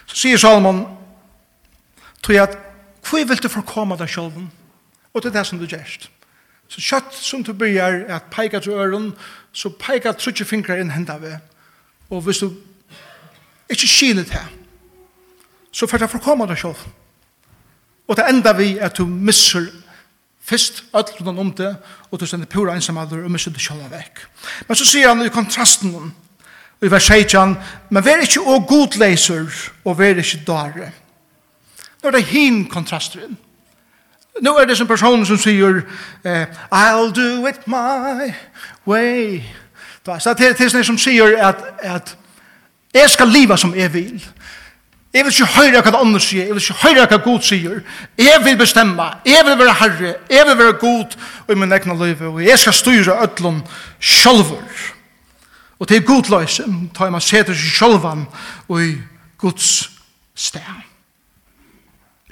Så 0.06 0.16
sier 0.16 0.38
Salomon, 0.38 0.86
tror 2.22 2.34
jeg 2.34 2.48
at 2.48 2.58
hvor 3.08 3.24
vil 3.28 3.42
du 3.42 3.48
forkomme 3.48 3.96
deg 3.96 4.08
selv? 4.10 4.48
Og 5.12 5.22
det 5.22 5.30
er 5.30 5.38
det 5.38 5.46
som 5.46 5.58
du 5.58 5.66
gjørst. 5.66 6.10
Så 6.68 6.80
kjøtt 6.80 7.14
som 7.14 7.42
du 7.44 7.52
begynner 7.52 8.06
at 8.14 8.30
peika 8.32 8.60
til 8.60 8.72
øren, 8.72 9.12
så 9.52 9.68
peika 9.68 10.12
trutje 10.12 10.44
fingre 10.48 10.78
inn 10.80 10.90
hendet 10.90 11.20
ved. 11.20 11.36
Og 12.10 12.22
hvis 12.22 12.38
du 12.38 12.52
ikke 13.72 13.90
skilet 13.90 14.30
her, 14.34 14.48
så 15.72 15.86
får 15.88 16.04
det 16.04 16.10
forkomme 16.10 16.46
deg 16.46 16.58
selv. 16.60 16.82
Og 18.08 18.18
det 18.18 18.28
enda 18.28 18.52
vi 18.56 18.74
er 18.76 18.90
at 18.90 18.98
du 18.98 19.06
misser 19.06 19.70
Fyrst 20.42 20.84
alt 20.94 21.12
rundt 21.20 21.38
om 21.38 21.52
det, 21.52 21.76
og 22.10 22.20
du 22.20 22.26
sender 22.26 22.46
pura 22.46 22.74
ensamhalder 22.74 23.22
og 23.24 23.30
misser 23.30 23.52
det 23.54 23.62
sjåla 23.62 23.86
vekk. 23.92 24.24
Men 24.66 24.76
så 24.76 24.84
sier 24.84 25.08
han 25.08 25.22
i 25.22 25.30
kontrasten 25.30 25.94
og 25.94 26.08
i 26.82 26.90
vers 26.90 27.06
16, 27.06 27.54
men 27.94 28.04
vær 28.04 28.24
ikke 28.24 28.42
å 28.42 28.58
godleiser 28.66 29.46
og 29.84 29.98
vær 30.00 30.18
ikke 30.18 30.40
dare. 30.46 30.90
Nå 32.02 32.10
er 32.10 32.16
det 32.16 32.24
hin 32.32 32.64
kontrasten. 32.70 33.38
Nå 34.42 34.56
er 34.58 34.66
det 34.66 34.76
som 34.80 34.88
personen 34.90 35.22
som 35.28 35.38
sier 35.38 35.84
eh, 36.24 36.46
I'll 36.74 37.12
do 37.14 37.46
it 37.46 37.62
my 37.70 38.32
way. 38.86 39.44
Så 40.18 40.34
det 40.34 40.48
er 40.48 40.58
det 40.58 40.86
som 40.86 40.98
sier 40.98 41.36
at, 41.38 41.62
at 41.78 42.16
Jeg 42.94 43.10
skal 43.10 43.28
liva 43.28 43.56
som 43.56 43.74
jeg 43.74 43.92
vil. 43.92 44.24
Jeg 45.12 45.24
vil 45.24 45.32
ikke 45.32 45.52
høre 45.52 45.82
hva 45.84 46.00
andre 46.00 46.20
sier, 46.24 46.46
jeg 46.46 46.54
vil 46.56 46.62
ikke 46.62 46.80
høre 46.86 47.04
hva 47.08 47.18
Gud 47.20 47.44
sier. 47.44 47.82
Jeg 48.16 48.40
vil 48.44 48.56
bestemme, 48.56 49.10
jeg 49.28 49.44
vil 49.44 49.58
være 49.60 49.74
herre, 49.76 50.14
jeg 50.30 50.46
vil 50.48 50.58
være 50.58 50.78
god 50.80 51.16
i 51.52 51.54
min 51.54 51.72
egen 51.72 51.98
liv, 52.00 52.22
og 52.30 52.40
jeg 52.44 52.58
skal 52.58 52.72
styre 52.72 53.18
ødlom 53.22 53.60
sjølver. 54.00 54.64
Og 55.78 55.88
til 55.88 56.04
god 56.06 56.30
løse, 56.32 56.64
tar 56.94 57.10
jeg 57.10 57.12
man 57.12 57.20
seter 57.20 57.52
seg 57.52 57.76
sjølvan 57.76 58.24
og 58.68 58.82
i 58.82 58.94
Guds 59.38 59.90
sted. 60.34 60.60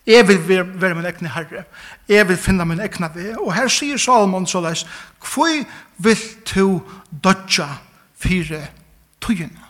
Jeg 0.06 0.28
vil 0.28 0.40
være 0.80 0.94
min 0.94 1.04
egen 1.04 1.32
herre, 1.34 1.64
jeg 2.08 2.28
vil 2.28 2.36
finne 2.40 2.64
min 2.64 2.80
egen 2.80 3.10
vei. 3.14 3.32
Og 3.36 3.52
her 3.54 3.68
sier 3.68 4.00
Salomon 4.00 4.46
så 4.46 4.60
leis, 4.64 4.86
hvor 5.20 5.64
vil 5.98 6.22
du 6.54 6.80
dødja 7.24 7.68
fire 8.16 8.64
tøyene? 9.20 9.69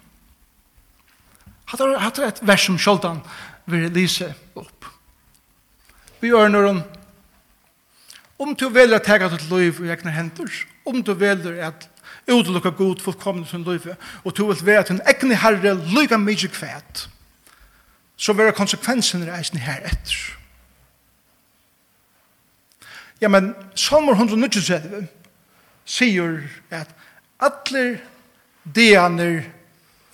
Hatt 1.70 1.80
er, 1.80 1.98
hatt 2.02 2.18
er 2.18 2.30
et 2.30 2.40
vers 2.46 2.64
som 2.66 2.78
Kjoldan 2.80 3.20
vil 3.70 3.90
lise 3.94 4.32
opp. 4.58 4.88
Vi 6.20 6.32
gjør 6.32 6.50
når 6.50 6.66
hun 6.68 6.82
om 8.40 8.54
du 8.56 8.70
velger 8.72 8.96
å 8.96 9.04
tega 9.04 9.28
ditt 9.28 9.50
liv 9.50 9.82
i 9.84 9.90
egne 9.92 10.12
hender, 10.14 10.48
om 10.88 11.02
du 11.04 11.12
velger 11.12 11.58
at 11.66 11.84
utelukka 12.24 12.72
god 12.72 13.02
fullkomne 13.04 13.44
sin 13.46 13.66
liv, 13.66 13.84
og 14.24 14.36
du 14.36 14.46
vil 14.48 14.62
være 14.64 14.84
at 14.86 14.92
en 14.94 15.02
egne 15.12 15.36
herre 15.36 15.74
lyga 15.92 16.16
mykje 16.16 16.48
kvæt, 16.54 17.02
så 18.16 18.32
vil 18.36 18.52
konsekvensen 18.56 19.26
reisen 19.28 19.60
her 19.60 19.84
etter. 19.84 20.16
Ja, 23.20 23.28
men 23.28 23.52
Salmar 23.76 24.16
139 24.16 25.04
sier 25.84 26.38
at 26.72 26.94
atler 27.44 27.98
deaner 28.64 29.42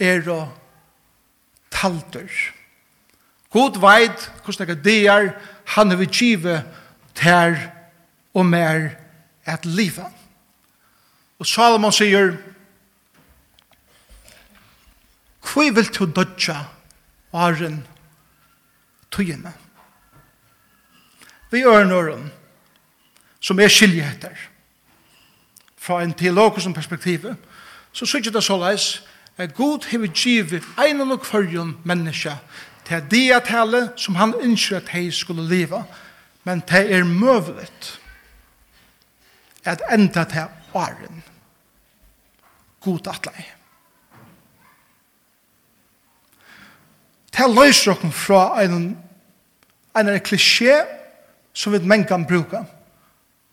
er 0.02 0.26
og 0.26 0.50
talter. 1.70 2.30
God 3.50 3.80
veit 3.80 4.30
hvordan 4.44 4.82
det 4.84 5.06
er 5.08 5.30
han 5.66 5.90
har 5.90 6.04
givet 6.04 6.64
ter 7.14 7.56
og 8.34 8.46
mer 8.46 8.90
et 9.48 9.66
livet. 9.66 10.12
Og 11.38 11.46
Salomon 11.46 11.92
sier, 11.92 12.36
Hvor 15.46 15.72
vil 15.72 15.86
du 15.94 16.04
dødja 16.10 16.56
åren 17.32 17.86
tøyene? 19.10 19.52
Vi 21.50 21.58
gjør 21.58 21.92
øren, 21.92 22.32
som 23.40 23.60
er 23.60 23.68
skiljeheter. 23.68 24.34
Fra 25.78 26.02
en 26.02 26.14
teologisk 26.14 26.74
perspektiv, 26.74 27.34
så 27.92 28.06
synes 28.06 28.26
jeg 28.26 28.34
det 28.34 28.44
såleis, 28.44 29.06
at 29.36 29.54
god 29.54 29.84
hever 29.90 30.06
givet 30.06 30.64
ein 30.78 31.00
og 31.00 31.20
kvarjon 31.20 31.76
menneska 31.84 32.36
til 32.86 33.04
det 33.10 33.32
at 33.32 33.44
tale 33.44 33.88
som 33.96 34.14
han 34.14 34.34
ønsker 34.40 34.76
at 34.76 34.88
hei 34.88 35.10
skulle 35.10 35.48
leva, 35.48 35.82
men 36.44 36.62
det 36.68 36.92
er 36.94 37.04
møvlet 37.04 38.00
at 39.64 39.82
enda 39.92 40.24
til 40.24 40.46
åren 40.74 41.22
god 42.80 43.08
atlei. 43.10 43.44
Det 47.36 47.48
løser 47.50 47.94
dere 47.94 48.12
fra 48.12 48.62
en, 48.62 48.96
en 49.98 50.12
klisjé 50.20 50.78
som 51.52 51.72
vi 51.72 51.82
menn 51.82 52.06
kan 52.06 52.24
bruke, 52.26 52.62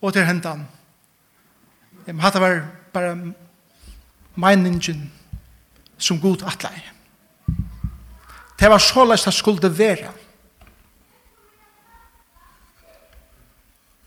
og 0.01 0.13
til 0.13 0.25
hentan. 0.25 0.67
Jeg 2.07 2.15
må 2.15 2.21
hatt 2.21 2.39
bare 2.93 3.15
meningen 4.35 5.11
som 6.03 6.19
god 6.19 6.43
atlei. 6.43 6.75
Det 8.59 8.69
var 8.69 8.79
så 8.79 9.05
lest 9.07 9.25
det 9.25 9.33
skulle 9.33 9.71
være. 9.77 10.11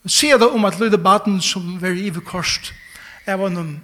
Sier 0.06 0.38
det 0.38 0.48
om 0.54 0.64
at 0.64 0.78
lyde 0.78 0.98
baden 1.02 1.40
som 1.42 1.80
var 1.82 1.96
i 1.96 2.12
korst 2.24 2.72
er 3.26 3.40
var 3.40 3.50
noen 3.50 3.80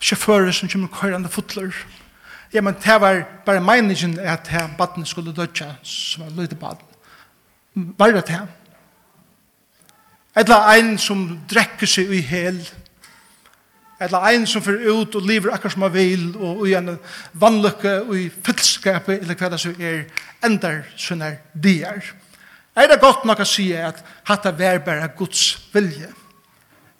sjåfører 0.00 0.52
som 0.52 0.68
kommer 0.68 0.92
køyrande 0.92 1.32
fotler. 1.32 1.72
Ja, 2.52 2.60
men 2.60 2.74
det 2.74 3.00
var 3.00 3.22
bare 3.46 3.62
meningen 3.64 4.18
at 4.18 4.48
det 4.50 4.76
baden 4.78 5.06
skulle 5.06 5.32
dødja 5.32 5.74
som 5.82 6.24
var 6.24 6.30
lyde 6.30 6.54
baden. 6.54 6.86
Var 7.74 8.12
det 8.12 8.26
det? 8.28 8.40
Eller 10.36 10.72
en 10.78 10.98
som 10.98 11.24
drekker 11.50 11.86
seg 11.86 12.12
i 12.14 12.20
hel, 12.20 12.60
eller 14.00 14.24
ein 14.30 14.46
som 14.48 14.62
fyrir 14.64 14.88
ut 14.88 15.14
og 15.18 15.26
lever 15.28 15.52
akkur 15.52 15.72
som 15.72 15.84
han 15.84 15.92
vil, 15.94 16.30
og 16.36 16.64
i 16.68 16.74
en 16.78 16.94
vannløkke 17.32 17.94
og 18.06 18.14
i 18.16 18.30
fyllskapet, 18.30 19.20
eller 19.20 19.36
hva 19.36 19.50
det 19.52 19.60
så 19.60 19.74
er, 19.76 20.06
endar 20.44 20.86
sånne 20.96 21.34
dier. 21.52 22.00
Er 22.76 22.88
det 22.88 23.00
godt 23.02 23.26
nok 23.28 23.42
å 23.42 23.48
si 23.48 23.68
at 23.76 24.00
hatta 24.28 24.54
vær 24.56 24.80
bare 24.86 25.10
Guds 25.18 25.58
vilje? 25.74 26.08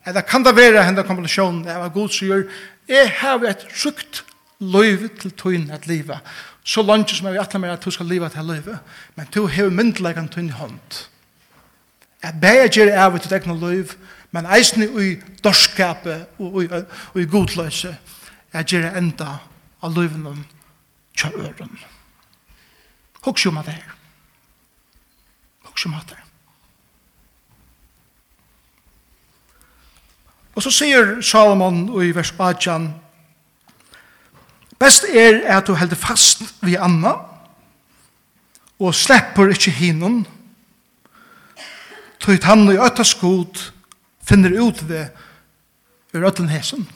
Eller 0.06 0.24
kan 0.26 0.44
det 0.44 0.56
være 0.56 0.84
henne 0.84 1.04
kombinasjonen 1.06 1.68
av 1.68 1.86
at 1.86 1.94
Gud 1.94 2.12
sier, 2.12 2.46
jeg 2.88 3.12
har 3.20 3.44
et 3.48 3.64
trygt 3.70 4.24
løyve 4.60 5.08
til 5.20 5.32
tøyen 5.38 5.70
at 5.72 5.86
livet 5.88 6.20
så 6.64 6.82
langt 6.82 7.10
som 7.10 7.26
jeg 7.26 7.34
vil 7.34 7.42
atle 7.42 7.60
meg 7.62 7.72
at 7.72 7.84
du 7.84 7.90
skal 7.90 8.06
liva 8.06 8.28
til 8.30 8.46
løyve, 8.46 8.78
men 9.16 9.28
du 9.34 9.46
har 9.48 9.72
myndleggen 9.72 10.28
tøyen 10.28 10.52
hånd. 10.54 10.98
Jeg 12.20 12.36
beger 12.40 12.92
av 13.00 13.16
et 13.16 13.32
egnet 13.32 13.62
løyve, 13.62 13.96
men 14.30 14.46
eisne 14.46 14.86
i 14.86 15.16
dorskapet 15.44 16.26
og 16.38 16.64
i, 16.64 16.68
i 17.20 17.26
godløse 17.26 17.96
er 18.52 18.66
gjerne 18.66 18.92
enda 18.98 19.36
av 19.82 19.94
løyvnen 19.94 20.44
øren. 21.24 21.78
Hoks 23.24 23.44
jo 23.44 23.50
med 23.50 23.64
det 23.64 23.74
her. 23.74 23.94
Hoks 25.64 25.84
jo 25.84 25.90
med 25.90 26.00
det. 26.08 26.16
Og 30.54 30.62
så 30.62 30.70
sier 30.70 31.20
Salomon 31.22 31.86
i 32.02 32.10
vers 32.14 32.32
8 32.38 32.78
Best 34.80 35.04
er 35.04 35.42
at 35.56 35.66
du 35.66 35.74
helder 35.74 35.96
fast 35.96 36.42
vi 36.64 36.74
anna 36.80 37.12
og 38.80 38.94
slepper 38.96 39.52
ikkje 39.52 39.72
hinnom 39.76 40.22
tøyt 42.20 42.46
han 42.48 42.64
i 42.72 42.78
øtta 42.80 43.04
skot 43.04 43.70
finner 44.30 44.54
ut 44.54 44.82
det 44.88 45.08
ur 46.14 46.26
ötlen 46.26 46.50
hesen. 46.50 46.86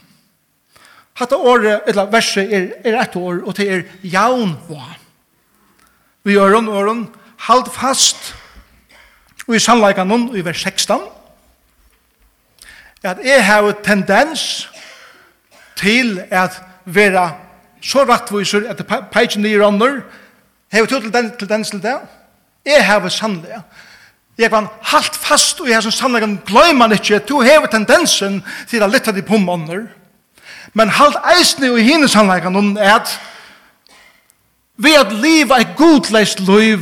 Hatta 1.15 1.37
året, 1.37 1.83
eller 1.87 2.11
verset, 2.11 2.53
er, 2.53 2.71
er 2.85 3.01
ett 3.03 3.17
år, 3.17 3.43
og 3.47 3.57
det 3.57 3.67
er 3.71 3.83
jaun 4.03 4.57
var. 4.69 4.97
Vi 6.25 6.35
gjør 6.35 6.59
om 6.59 6.69
åren, 6.69 7.05
halt 7.47 7.71
fast, 7.75 8.33
og 9.47 9.55
i 9.55 9.63
sannleikan 9.63 10.09
noen, 10.09 10.31
i 10.35 10.43
vers 10.45 10.63
16, 10.65 11.05
at 13.05 13.21
jeg 13.21 13.45
har 13.45 13.67
tendens 13.85 14.65
til 15.77 16.23
at 16.31 16.57
vera 16.85 17.35
så 17.85 18.07
rattviser 18.09 18.65
at 18.71 18.81
det 18.81 18.87
peitjen 19.13 19.45
nye 19.45 19.61
ånder, 19.61 19.99
har 20.73 20.87
vi 20.87 20.89
til 20.89 21.11
tendens 21.39 21.71
til 21.71 21.83
det, 21.83 21.99
jeg 22.67 22.87
har 22.87 23.09
sannleikan, 23.13 23.67
Jeg 24.39 24.51
kan 24.51 24.67
halt 24.83 25.17
fast 25.17 25.61
og 25.61 25.69
jeg 25.71 25.83
som 25.83 25.93
sannleggen 25.95 26.41
gløyman 26.47 26.93
ikke, 26.93 27.19
du 27.19 27.41
hever 27.41 27.67
tendensen 27.71 28.41
til 28.71 28.83
å 28.83 28.91
lytte 28.91 29.13
til 29.15 29.23
pommaner, 29.23 29.87
men 30.75 30.91
halt 30.91 31.17
eisne 31.37 31.71
og 31.71 31.79
hine 31.79 32.09
sannleggen 32.11 32.57
om 32.57 32.73
at 32.81 33.13
vi 34.77 34.95
at 34.99 35.13
liv 35.13 35.51
er 35.55 35.77
godleist 35.77 36.41
liv, 36.41 36.81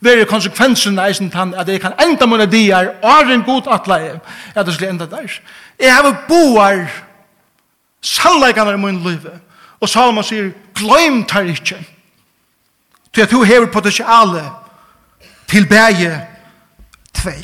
være 0.00 0.24
konsekvensen 0.28 0.98
eisen 1.00 1.30
tann 1.30 1.54
at 1.56 1.68
jeg 1.68 1.80
kan 1.80 1.96
enda 2.00 2.26
mine 2.26 2.46
dier, 2.46 2.92
er 3.02 3.32
en 3.32 3.44
god 3.44 3.68
atleie, 3.72 4.18
at 4.54 4.66
det 4.66 4.74
skulle 4.74 4.90
enda 4.90 5.06
der. 5.06 5.40
Jeg 5.80 5.94
har 5.94 6.24
boar 6.28 6.84
sannleggene 8.02 8.76
i 8.76 8.80
min 8.80 9.00
liv, 9.04 9.24
og 9.80 9.88
Salomon 9.88 10.24
sier, 10.24 10.52
gløym 10.76 11.24
tar 11.24 11.48
ikke, 11.48 11.80
til 13.14 13.22
at 13.22 13.30
du 13.30 13.42
hever 13.42 13.72
potensialet 13.72 14.50
til 15.48 15.66
bæge 15.68 16.12
tvei. 17.16 17.42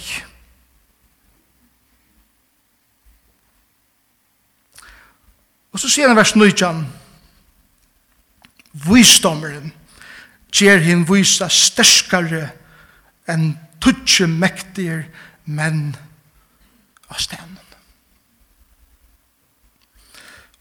Og 5.73 5.81
så 5.83 5.91
sier 5.93 6.09
han 6.09 6.17
vers 6.17 6.33
19, 6.37 6.87
Visdommeren 8.87 9.73
gjer 10.57 10.81
hinn 10.85 11.05
vysa 11.09 11.49
sterskare 11.53 12.47
enn 13.29 13.55
tutsje 13.83 14.29
mektiger 14.31 15.07
menn 15.45 15.91
av 17.13 17.21
stenen. 17.21 17.63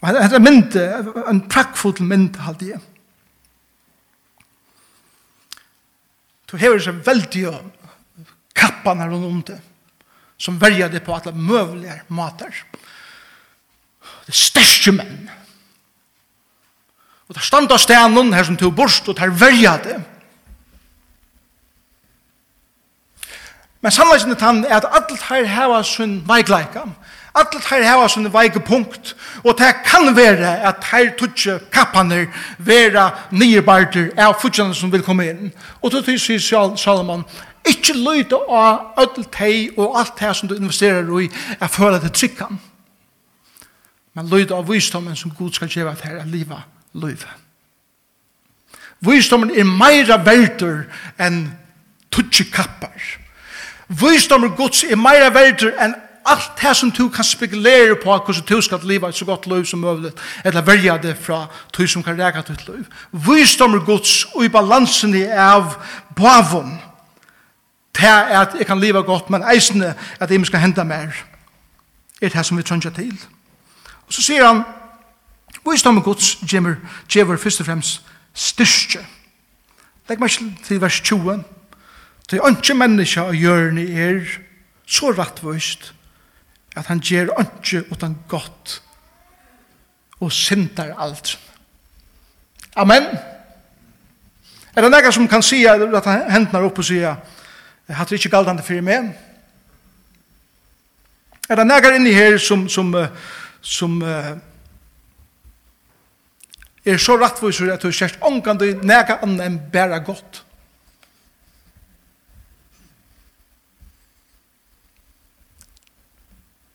Og 0.06 0.14
det 0.14 0.38
er 0.38 0.44
mynd, 0.44 0.76
en 1.26 1.40
prakkfull 1.50 2.04
mynd, 2.06 2.36
halde 2.46 2.68
jeg. 2.76 2.82
Du 6.46 6.60
hever 6.62 6.84
seg 6.84 7.00
veldig 7.08 7.46
om 7.50 7.72
kapparna 8.86 9.08
runt 9.08 9.26
om 9.26 9.42
det. 9.42 9.60
Som 10.38 10.60
värjade 10.60 11.00
på 11.00 11.16
alla 11.16 11.32
mövliga 11.32 11.94
matar. 12.08 12.54
Det 14.26 14.36
största 14.36 14.92
män. 14.92 15.30
Og 17.28 17.36
der 17.36 17.42
standa 17.42 17.78
stenen 17.78 18.34
her 18.34 18.44
som 18.44 18.58
tog 18.58 18.76
borst, 18.76 19.08
og 19.08 19.18
der 19.18 19.30
verja 19.30 19.78
det. 19.84 20.02
Men 23.82 23.92
sannleggen 23.92 24.32
er 24.32 24.36
tann 24.36 24.66
at 24.66 24.86
alt 24.86 25.22
her 25.30 25.46
heva 25.46 25.84
sin 25.84 26.22
veikleika. 26.28 26.86
Alt 27.36 27.66
her 27.70 27.84
hava 27.84 28.08
sin 28.08 28.34
veike 28.34 28.60
punkt. 28.60 29.16
Og 29.44 29.58
det 29.58 29.76
kan 29.86 30.16
være 30.16 30.60
at 30.68 30.84
her 30.92 31.10
tutsi 31.18 31.58
kappaner 31.72 32.28
vera 32.58 33.10
nirbarter 33.32 34.12
av 34.18 34.38
futjane 34.42 34.76
som 34.76 34.92
vil 34.92 35.04
komme 35.04 35.30
inn. 35.30 35.52
Og 35.82 35.92
då 35.92 36.18
sier 36.18 36.76
Salomon, 36.78 37.26
Ikke 37.66 37.94
løyde 37.98 38.38
av 38.50 39.00
ødel 39.02 39.26
teg 39.34 39.80
og 39.80 40.00
alt 40.00 40.20
det 40.20 40.36
som 40.36 40.50
du 40.50 40.56
investerer 40.56 41.10
i, 41.20 41.30
er 41.60 41.68
føler 41.68 42.00
det 42.00 42.14
trykkan. 42.14 42.60
Men 44.14 44.30
løyde 44.30 44.56
av 44.56 44.70
visdommen 44.70 45.16
som 45.16 45.34
Gud 45.38 45.52
skal 45.54 45.68
gjøre 45.68 45.96
til 46.00 46.20
er 46.22 46.26
livet, 46.26 46.64
løyde. 46.94 47.34
Visdommen 49.00 49.52
er 49.52 49.68
meira 49.68 50.18
verder 50.26 50.86
enn 51.20 51.46
tutsi 52.12 52.46
kappar. 52.52 52.96
Visdommen 53.88 54.56
Guds 54.56 54.84
er 54.84 54.98
meira 54.98 55.30
verder 55.34 55.76
enn 55.84 55.96
allt 56.26 56.56
det 56.62 56.72
som 56.78 56.90
du 56.92 57.10
kan 57.14 57.24
spekulere 57.24 57.96
på 58.02 58.10
hvordan 58.10 58.46
du 58.50 58.62
skal 58.62 58.80
leva 58.84 59.10
et 59.10 59.16
så 59.16 59.26
godt 59.26 59.46
liv 59.48 59.66
som 59.66 59.80
mulig, 59.80 60.12
eller 60.46 60.62
velja 60.62 60.98
det 60.98 61.18
fra 61.22 61.46
du 61.78 61.86
som 61.88 62.04
kan 62.04 62.18
reka 62.18 62.42
ditt 62.48 62.68
liv. 62.68 62.86
Visdommer 63.12 63.86
Guds 63.86 64.26
og 64.34 64.46
i 64.46 64.50
balansen 64.50 65.14
i 65.16 65.24
av 65.24 65.76
bavom, 66.16 66.80
til 67.96 68.06
at 68.08 68.56
jeg 68.60 68.68
kan 68.68 68.80
leva 68.80 69.00
godt, 69.00 69.30
men 69.30 69.44
eisende 69.54 69.94
at 70.20 70.32
jeg 70.32 70.46
skal 70.46 70.60
hente 70.60 70.84
mer. 70.84 71.16
Er 72.22 72.30
det 72.30 72.46
som 72.46 72.58
vi 72.58 72.64
trønger 72.64 72.90
til. 72.90 73.20
Og 74.08 74.14
så 74.14 74.22
sier 74.22 74.48
han, 74.48 74.64
Visdom 75.66 76.02
Guds 76.04 76.36
gjemmer, 76.36 76.76
gjemmer 77.10 77.38
først 77.38 77.60
og 77.60 77.66
fremst 77.66 78.06
styrke. 78.34 79.02
Legg 80.10 80.20
meg 80.22 80.30
til 80.64 80.82
vers 80.82 81.00
20. 81.02 81.44
Til 82.30 82.42
ønske 82.46 82.74
menneska 82.74 83.22
og 83.22 83.34
hjørne 83.34 83.86
er 83.90 84.20
så 84.86 85.10
rattvøst 85.12 85.94
at 86.76 86.86
han 86.86 87.00
gjør 87.00 87.32
ikke 87.40 87.86
utan 87.92 88.18
godt 88.28 88.82
og 90.20 90.32
synder 90.32 90.94
alt. 91.00 91.40
Amen. 92.76 93.04
Er 94.76 94.82
det 94.82 94.92
noen 94.92 95.12
som 95.12 95.28
kan 95.28 95.44
si 95.44 95.64
at 95.66 96.06
han 96.06 96.32
hentner 96.32 96.68
opp 96.68 96.80
og 96.80 96.86
sier 96.86 97.16
Jeg 97.88 97.96
hadde 97.96 98.16
ikke 98.16 98.30
galt 98.30 98.48
han 98.48 98.58
til 98.58 98.66
fyrir 98.66 98.82
meg. 98.82 99.12
Er 101.50 101.56
det 101.56 101.68
nægar 101.68 101.94
inni 101.94 102.14
her 102.14 102.38
som, 102.38 102.70
som, 102.70 102.96
som 103.62 104.02
uh, 104.02 104.34
er 106.86 106.98
så 106.98 107.18
rattviser 107.22 107.74
at 107.74 107.84
du 107.84 107.92
sérst 107.92 108.18
ångan 108.22 108.58
du 108.58 108.66
nægar 108.82 109.22
anna 109.22 109.46
enn 109.46 109.60
bæra 109.72 110.02
godt. 110.02 110.42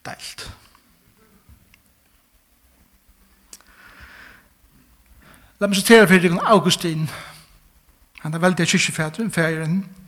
Deilt. 0.05 0.47
La 5.59 5.67
meg 5.67 5.77
sitere 5.77 6.07
for 6.07 6.23
deg 6.23 6.39
Augustin. 6.41 7.09
Han 8.21 8.33
er 8.33 8.39
veldig 8.39 8.67
kyrkjefædren, 8.67 9.31
færen, 9.31 9.57
færen, 9.59 10.00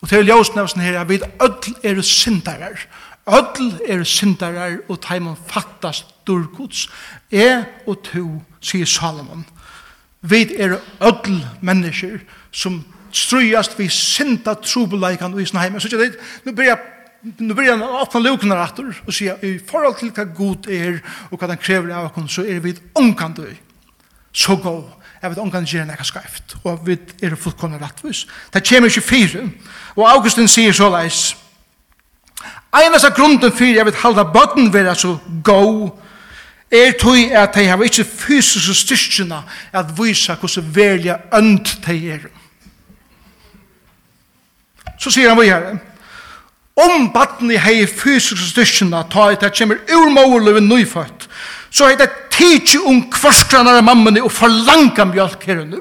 Og 0.00 0.08
til 0.08 0.26
ljósnevsen 0.26 0.80
her, 0.80 1.04
vi 1.04 1.20
öll 1.42 1.74
er 1.82 2.02
syndarar. 2.02 2.86
Öll 3.26 3.72
er 3.88 4.04
syndarar 4.04 4.78
og 4.88 5.00
teimen 5.00 5.36
fattast 5.48 6.06
durgods. 6.26 6.88
E 7.32 7.64
og 7.86 8.02
to, 8.02 8.42
sier 8.60 8.86
Salomon. 8.86 9.46
Vi 10.22 10.46
er 10.58 10.78
öll 11.00 11.40
mennesker 11.60 12.18
som 12.52 12.84
strujast 13.12 13.78
vi 13.78 13.88
synda 13.88 14.54
trobeleikan 14.54 15.34
og 15.34 15.42
isna 15.42 15.60
heim. 15.60 15.80
Så 15.80 15.88
ikke 15.88 16.04
det, 16.04 16.18
nu 16.44 16.52
blir 16.52 16.76
nu 17.38 17.54
börjar 17.54 17.76
han 17.76 17.82
åpna 17.82 18.20
lukna 18.20 18.56
rattor 18.56 18.94
og 19.06 19.14
sier 19.14 19.40
i 19.42 19.56
forhold 19.58 19.96
til 19.98 20.12
hva 20.14 20.24
god 20.36 20.68
er 20.70 21.00
og 21.30 21.40
hva 21.40 21.48
han 21.50 21.58
krever 21.58 21.94
av 21.94 22.18
oss 22.20 22.36
så 22.36 22.44
er 22.46 22.60
vi 22.62 22.74
et 22.76 22.82
omkant 22.94 23.40
så 24.32 24.56
god 24.56 24.84
Jeg 25.26 25.32
vet 25.32 25.42
omgang 25.42 25.64
gjerne 25.66 25.94
jeg 25.98 26.06
skreft, 26.06 26.52
og 26.62 26.84
vi 26.86 26.94
er 27.22 27.32
fullkomna 27.34 27.80
rattvis. 27.82 28.28
Det 28.54 28.62
kommer 28.68 28.86
ikke 28.86 29.00
fire, 29.00 29.40
og 29.96 30.04
Augustin 30.06 30.46
sier 30.46 30.72
så 30.72 30.86
leis, 30.92 31.32
Einas 32.76 33.06
av 33.08 33.14
grunden 33.16 33.50
fyrir 33.50 33.80
jeg 33.80 33.88
vil 33.88 33.98
halda 34.04 34.22
bøtten 34.30 34.68
vera 34.70 34.94
så 34.94 35.16
gå, 35.42 35.62
er 36.70 36.94
tog 37.00 37.34
at 37.34 37.58
de 37.58 37.64
har 37.66 37.82
ikke 37.82 38.04
fysisk 38.06 38.70
styrkjena 38.84 39.40
at 39.74 39.90
vise 39.98 40.34
hvordan 40.34 40.70
velja 40.76 41.16
ønd 41.34 41.64
de 41.86 41.96
er. 42.14 42.28
Så 44.98 45.10
sier 45.10 45.32
han 45.32 45.40
vi 45.40 45.50
her, 45.50 45.74
om 46.76 47.10
batten 47.10 47.50
i 47.50 47.58
hei 47.58 47.82
fysisk 47.90 48.46
styrkjena, 48.52 49.02
ta 49.10 49.32
i 49.32 49.40
det 49.42 49.50
kommer 49.58 49.82
ur 49.90 50.10
mål 50.14 50.54
og 50.54 50.62
nøyfødt, 50.62 51.28
så 51.70 51.90
er 51.90 51.98
det 51.98 52.10
tidsi 52.36 52.78
um 52.78 53.10
kvarskranare 53.12 53.82
mammene 53.84 54.22
og 54.24 54.32
forlanga 54.32 55.04
mjölk 55.08 55.42
her 55.48 55.60
og 55.62 55.68
nu. 55.72 55.80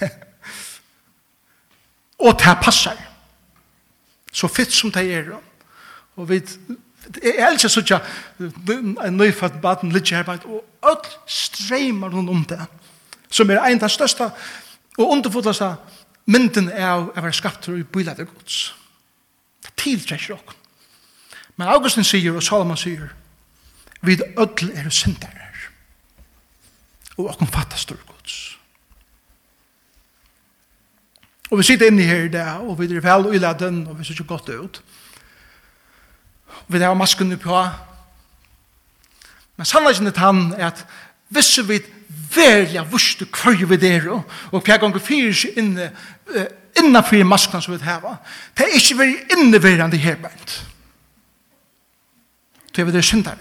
og 2.26 2.38
det 2.38 2.58
passar. 2.62 2.98
Så 4.32 4.48
fitt 4.48 4.72
som 4.72 4.92
det 4.92 5.12
er. 5.12 5.32
Og 6.16 6.28
vi, 6.28 6.42
jeg 7.22 7.34
elsker 7.38 7.68
sånn 7.72 7.92
at 7.96 8.04
en 9.06 9.16
nyfatt 9.18 9.60
baden 9.62 9.92
ligger 9.92 10.22
her, 10.22 10.40
og 10.46 10.64
öll 10.82 11.06
streymar 11.26 12.10
hun 12.14 12.28
om 12.28 12.44
det. 12.48 12.60
Som 13.32 13.50
er 13.50 13.62
en 13.62 13.80
av 13.80 13.86
de 13.86 13.88
største 13.92 14.30
og 14.98 15.10
underfotlaste 15.10 15.76
mynden 16.26 16.68
er 16.70 16.88
av 16.90 17.08
å 17.10 17.22
være 17.22 17.36
skapt 17.36 17.68
i 17.72 17.82
bilader 17.82 18.28
gods. 18.28 18.74
Det 19.62 19.72
tiltrekker 19.80 20.34
dere. 20.36 20.61
Men 21.56 21.68
Augustin 21.68 22.04
sier, 22.04 22.34
og 22.34 22.42
Salomon 22.42 22.76
sier, 22.76 23.12
vi 24.02 24.16
öll 24.18 24.70
er 24.74 24.88
syndarar, 24.90 25.68
og 27.16 27.28
okkom 27.30 27.50
fattar 27.52 27.78
storgods. 27.78 28.38
Og 31.52 31.58
vi 31.58 31.66
sitter 31.68 31.90
inne 31.92 32.02
her 32.08 32.24
i 32.24 32.32
dag, 32.32 32.64
og 32.64 32.78
vi 32.80 32.88
er 32.96 33.04
vel 33.04 33.34
i 33.34 33.38
laden, 33.38 33.86
og 33.86 33.98
vi 33.98 34.04
ser 34.04 34.16
ikke 34.16 34.24
godt 34.24 34.48
ut. 34.48 34.82
Og 36.48 36.72
vi 36.72 36.78
har 36.80 36.94
masken 36.94 37.38
på. 37.38 37.64
Men 39.56 39.68
sannleggen 39.68 40.06
er 40.06 40.18
han 40.18 40.54
er 40.56 40.66
at 40.66 40.86
hvis 41.28 41.58
vi 41.68 41.82
velja 42.34 42.82
vustu 42.82 43.24
kvar 43.24 43.66
vi 43.68 43.76
der, 43.76 44.08
og 44.52 44.60
hver 44.64 44.78
gang 44.80 44.94
vi 44.94 45.00
fyrir 45.00 45.36
seg 45.36 45.58
inne, 45.60 45.90
innanfyrir 46.78 47.28
maskan 47.28 47.62
som 47.62 47.74
vi 47.74 47.84
har, 47.84 48.16
det 48.56 48.64
er 48.64 48.76
ikke 48.76 48.98
veri 48.98 49.16
inneverande 49.36 49.96
herbeint 49.96 50.71
til 52.74 52.86
vi 52.86 52.98
er 52.98 53.00
syndere. 53.00 53.38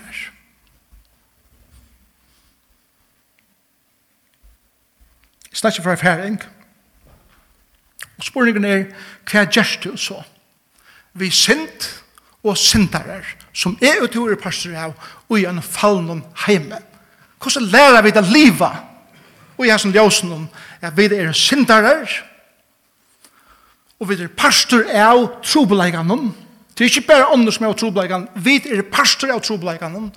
Jeg 5.52 5.58
snakker 5.58 5.84
fra 5.84 5.92
erfaring. 5.92 6.42
Og 8.18 8.24
spørningen 8.24 8.66
er, 8.66 8.84
hva 9.32 9.46
gjørs 9.46 9.78
du 9.84 9.96
så? 9.98 10.22
Vi 11.14 11.30
synd 11.30 11.88
og 12.44 12.58
syndere, 12.58 13.22
som 13.54 13.78
er 13.82 14.04
utover 14.04 14.36
pastor 14.36 14.76
av, 14.78 14.94
og 15.30 15.40
i 15.40 15.46
en 15.46 15.62
fallen 15.62 16.24
heime. 16.46 16.80
Hvordan 17.42 17.68
lærer 17.74 18.02
vi 18.02 18.12
det 18.12 18.24
livet? 18.30 18.78
Og 19.58 19.68
jeg 19.68 19.80
som 19.80 19.92
ljøsen 19.92 20.32
om, 20.32 20.48
at 20.82 20.98
vi 20.98 21.06
er 21.06 21.32
syndere, 21.32 22.08
og 24.00 24.10
vi 24.10 24.16
er 24.24 24.32
pastor 24.38 24.86
av 24.94 25.28
trobeleggene, 25.44 26.32
Det 26.82 26.88
er 26.88 26.96
ikke 26.98 27.12
bare 27.12 27.28
ånder 27.30 27.54
som 27.54 27.68
er 27.68 27.70
av 27.70 27.76
trobleikene. 27.78 28.40
Vi 28.42 28.56
er 28.74 28.80
pastor 28.90 29.30
av 29.30 29.44
trobleikene. 29.46 30.08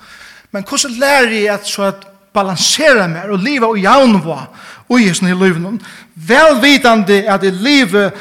Men 0.49 0.65
hvordan 0.65 0.95
lærer 0.97 1.35
jeg 1.35 1.51
at, 1.53 1.67
så 1.69 1.91
at 1.91 2.07
balansere 2.33 3.05
mer 3.13 3.35
og 3.35 3.43
liva 3.45 3.69
og 3.69 3.77
jaunva 3.79 4.39
og 4.89 5.01
i 5.01 5.11
sin 5.13 5.29
liv 5.29 5.61
Velvitende 6.15 7.19
at 7.29 7.45
i 7.45 7.51
livet 7.51 8.17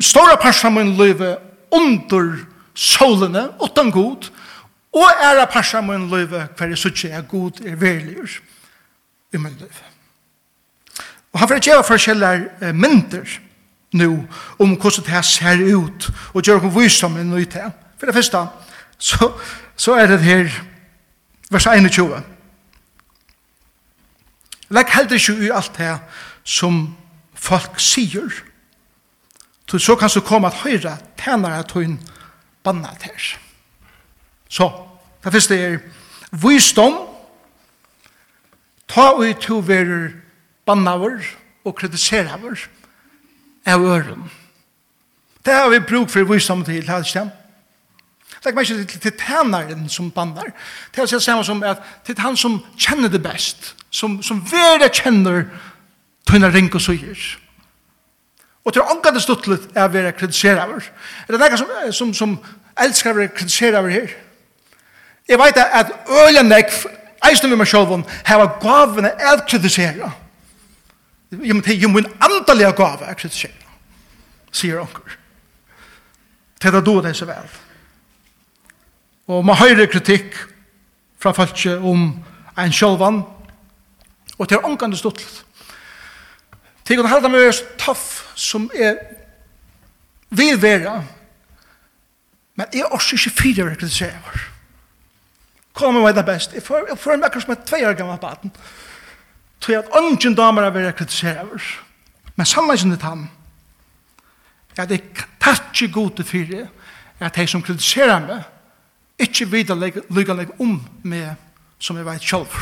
stora 0.00 0.34
parsa 0.34 0.68
mun 0.68 0.96
livet 0.98 1.38
under 1.70 2.42
solene 2.74 3.48
utan 3.62 3.90
god 3.90 4.30
og 4.92 5.22
er 5.22 5.46
parsa 5.46 5.80
mun 5.80 6.10
livet 6.10 6.48
hver 6.58 6.74
jeg 6.74 6.78
synes 6.78 7.04
er 7.04 7.22
god 7.22 7.62
er 7.64 7.76
verligur 7.76 8.28
i 9.32 9.38
min 9.38 9.56
liv 9.60 9.82
og 11.32 11.38
han 11.38 11.48
fyrir 11.48 11.60
tjeva 11.60 11.86
forskjellar 11.86 12.48
eh, 12.62 12.74
nu 13.96 14.26
om 14.58 14.74
hvordan 14.76 15.04
det 15.04 15.12
her 15.12 15.22
ser 15.22 15.76
ut, 15.76 16.10
og 16.34 16.42
gjør 16.42 16.58
hun 16.58 16.74
visom 16.82 17.18
i 17.18 17.24
nøy 17.24 17.44
til. 17.44 17.72
For 17.98 18.06
det 18.06 18.14
første, 18.14 18.46
så, 18.98 19.32
så 19.76 19.94
er 19.94 20.06
det 20.06 20.20
her, 20.20 20.50
vers 21.50 21.66
21. 21.66 22.22
Legg 24.68 24.92
heller 24.94 25.12
ikke 25.14 25.46
i 25.46 25.50
alt 25.54 25.78
det 25.78 25.98
som 26.44 26.96
folk 27.34 27.80
sier, 27.80 28.30
så 29.66 29.78
så 29.78 29.96
kan 29.96 30.10
du 30.14 30.20
komme 30.20 30.46
at 30.46 30.62
høyre 30.62 30.96
tænare 31.18 31.58
at 31.58 31.72
hun 31.72 31.98
banna 32.64 32.94
til. 33.02 33.38
Så, 34.48 34.70
det 35.24 35.32
første 35.32 35.58
er, 35.58 35.78
visdom, 36.30 36.94
ta 38.88 39.10
ut 39.18 39.42
til 39.42 39.62
verer 39.66 39.84
være 39.86 40.10
bannaver 40.66 41.22
og 41.64 41.74
kritiserer 41.74 42.36
av 43.66 43.84
øren. 43.84 44.30
Det 45.46 45.54
har 45.54 45.68
vi 45.70 45.78
bruk 45.78 46.10
for 46.10 46.24
visdom 46.24 46.64
til, 46.64 46.82
det 46.82 46.88
er 46.90 47.04
ikke 47.04 47.30
Legg 48.44 48.54
meg 48.54 48.68
ikke 48.70 48.98
til 49.02 49.14
tænaren 49.18 49.88
som 49.90 50.10
bannar. 50.10 50.52
Det 50.94 51.02
er 51.02 51.18
samme 51.18 51.44
som 51.44 51.62
at 51.66 51.80
det 52.06 52.18
er 52.18 52.22
han 52.22 52.36
som 52.36 52.60
kjenner 52.78 53.08
det 53.10 53.22
best, 53.22 53.72
som, 53.90 54.20
som 54.22 54.42
verre 54.50 54.86
kjenner 54.92 55.48
tøyna 56.28 56.50
ring 56.54 56.70
og 56.74 56.80
søyer. 56.80 57.24
Og 58.64 58.72
til 58.72 58.82
ånka 58.82 59.10
det 59.14 59.22
stått 59.22 59.48
litt 59.50 59.66
er 59.74 59.86
å 59.86 59.92
være 59.94 60.12
kritiseret 60.18 60.62
over. 60.62 60.86
Er 61.26 61.34
det 61.34 61.40
noen 61.40 61.58
som, 61.58 61.74
som, 61.92 62.14
som 62.14 62.36
elskar 62.82 63.14
å 63.14 63.20
være 63.20 63.34
kritiseret 63.34 63.78
over 63.78 63.94
her? 63.94 64.14
Jeg 65.26 65.38
vet 65.42 65.58
at 65.62 65.90
ølen 66.26 66.52
jeg, 66.54 66.70
eisen 67.26 67.50
vi 67.50 67.58
med 67.58 67.66
selv, 67.70 68.02
har 68.26 68.46
gavene 68.62 69.10
av 69.10 69.42
kritiseret. 69.46 70.25
Ja, 71.30 71.54
men 71.54 71.62
det 71.64 71.74
er 71.74 71.80
jo 71.82 71.88
min 71.90 72.06
andalega 72.22 72.70
gave 72.76 73.06
er 73.06 73.18
kritisk 73.18 73.46
kjegna, 73.46 73.78
sier 74.54 74.80
onker. 74.80 75.16
Det 76.62 76.70
er 76.70 76.80
da 76.80 76.94
det 77.02 77.16
så 77.18 77.26
vel. 77.28 77.48
Og 79.26 79.42
man 79.44 79.58
høyre 79.58 79.88
kritikk 79.90 80.36
fra 81.18 81.34
falskje 81.34 81.78
om 81.82 82.08
en 82.56 82.72
sjølvan, 82.72 83.24
og 84.38 84.48
det 84.48 84.56
er 84.56 84.68
onkan 84.68 84.92
det 84.94 85.00
stuttlet. 85.00 85.42
Til 86.86 87.02
å 87.02 87.08
halda 87.10 87.28
meg 87.28 87.48
er 87.48 87.56
så 87.56 87.66
taff 87.80 88.06
som 88.38 88.68
er 88.74 89.00
vil 90.30 90.58
være, 90.62 91.00
men 92.56 92.66
jeg 92.72 92.86
er 92.86 92.94
også 92.94 93.18
ikke 93.18 93.34
fyrir 93.42 93.66
å 93.66 93.74
kritisere 93.74 94.20
vår. 94.24 94.44
Kom 95.76 95.94
med 95.94 96.06
meg 96.06 96.14
det 96.16 96.24
best. 96.24 96.54
Jeg 96.56 96.64
får 96.64 96.86
meg 97.18 97.26
akkurat 97.26 97.44
som 97.44 97.52
et 97.52 97.66
tveier 97.68 97.96
gammel 97.98 98.20
baden. 98.20 98.52
Jeg 98.54 98.62
Tog 99.60 99.74
at 99.74 99.92
ungen 99.96 100.34
damer 100.36 100.62
er 100.62 100.70
vera 100.70 100.92
kritiserer. 100.92 101.62
Men 102.36 102.46
sannleggen 102.46 102.92
er 102.92 103.02
han. 103.02 103.28
At 104.76 104.90
jeg 104.90 105.02
tatt 105.40 105.92
gode 105.92 106.24
fyrir 106.24 106.66
at 107.20 107.34
de 107.34 107.46
som 107.48 107.62
kritiserer 107.62 108.20
meg 108.20 108.44
ikke 109.18 109.48
videre 109.48 109.92
lykker 110.12 110.60
om 110.60 110.76
meg 111.02 111.36
som 111.80 111.96
jeg 111.96 112.06
vet 112.06 112.22
selv. 112.24 112.58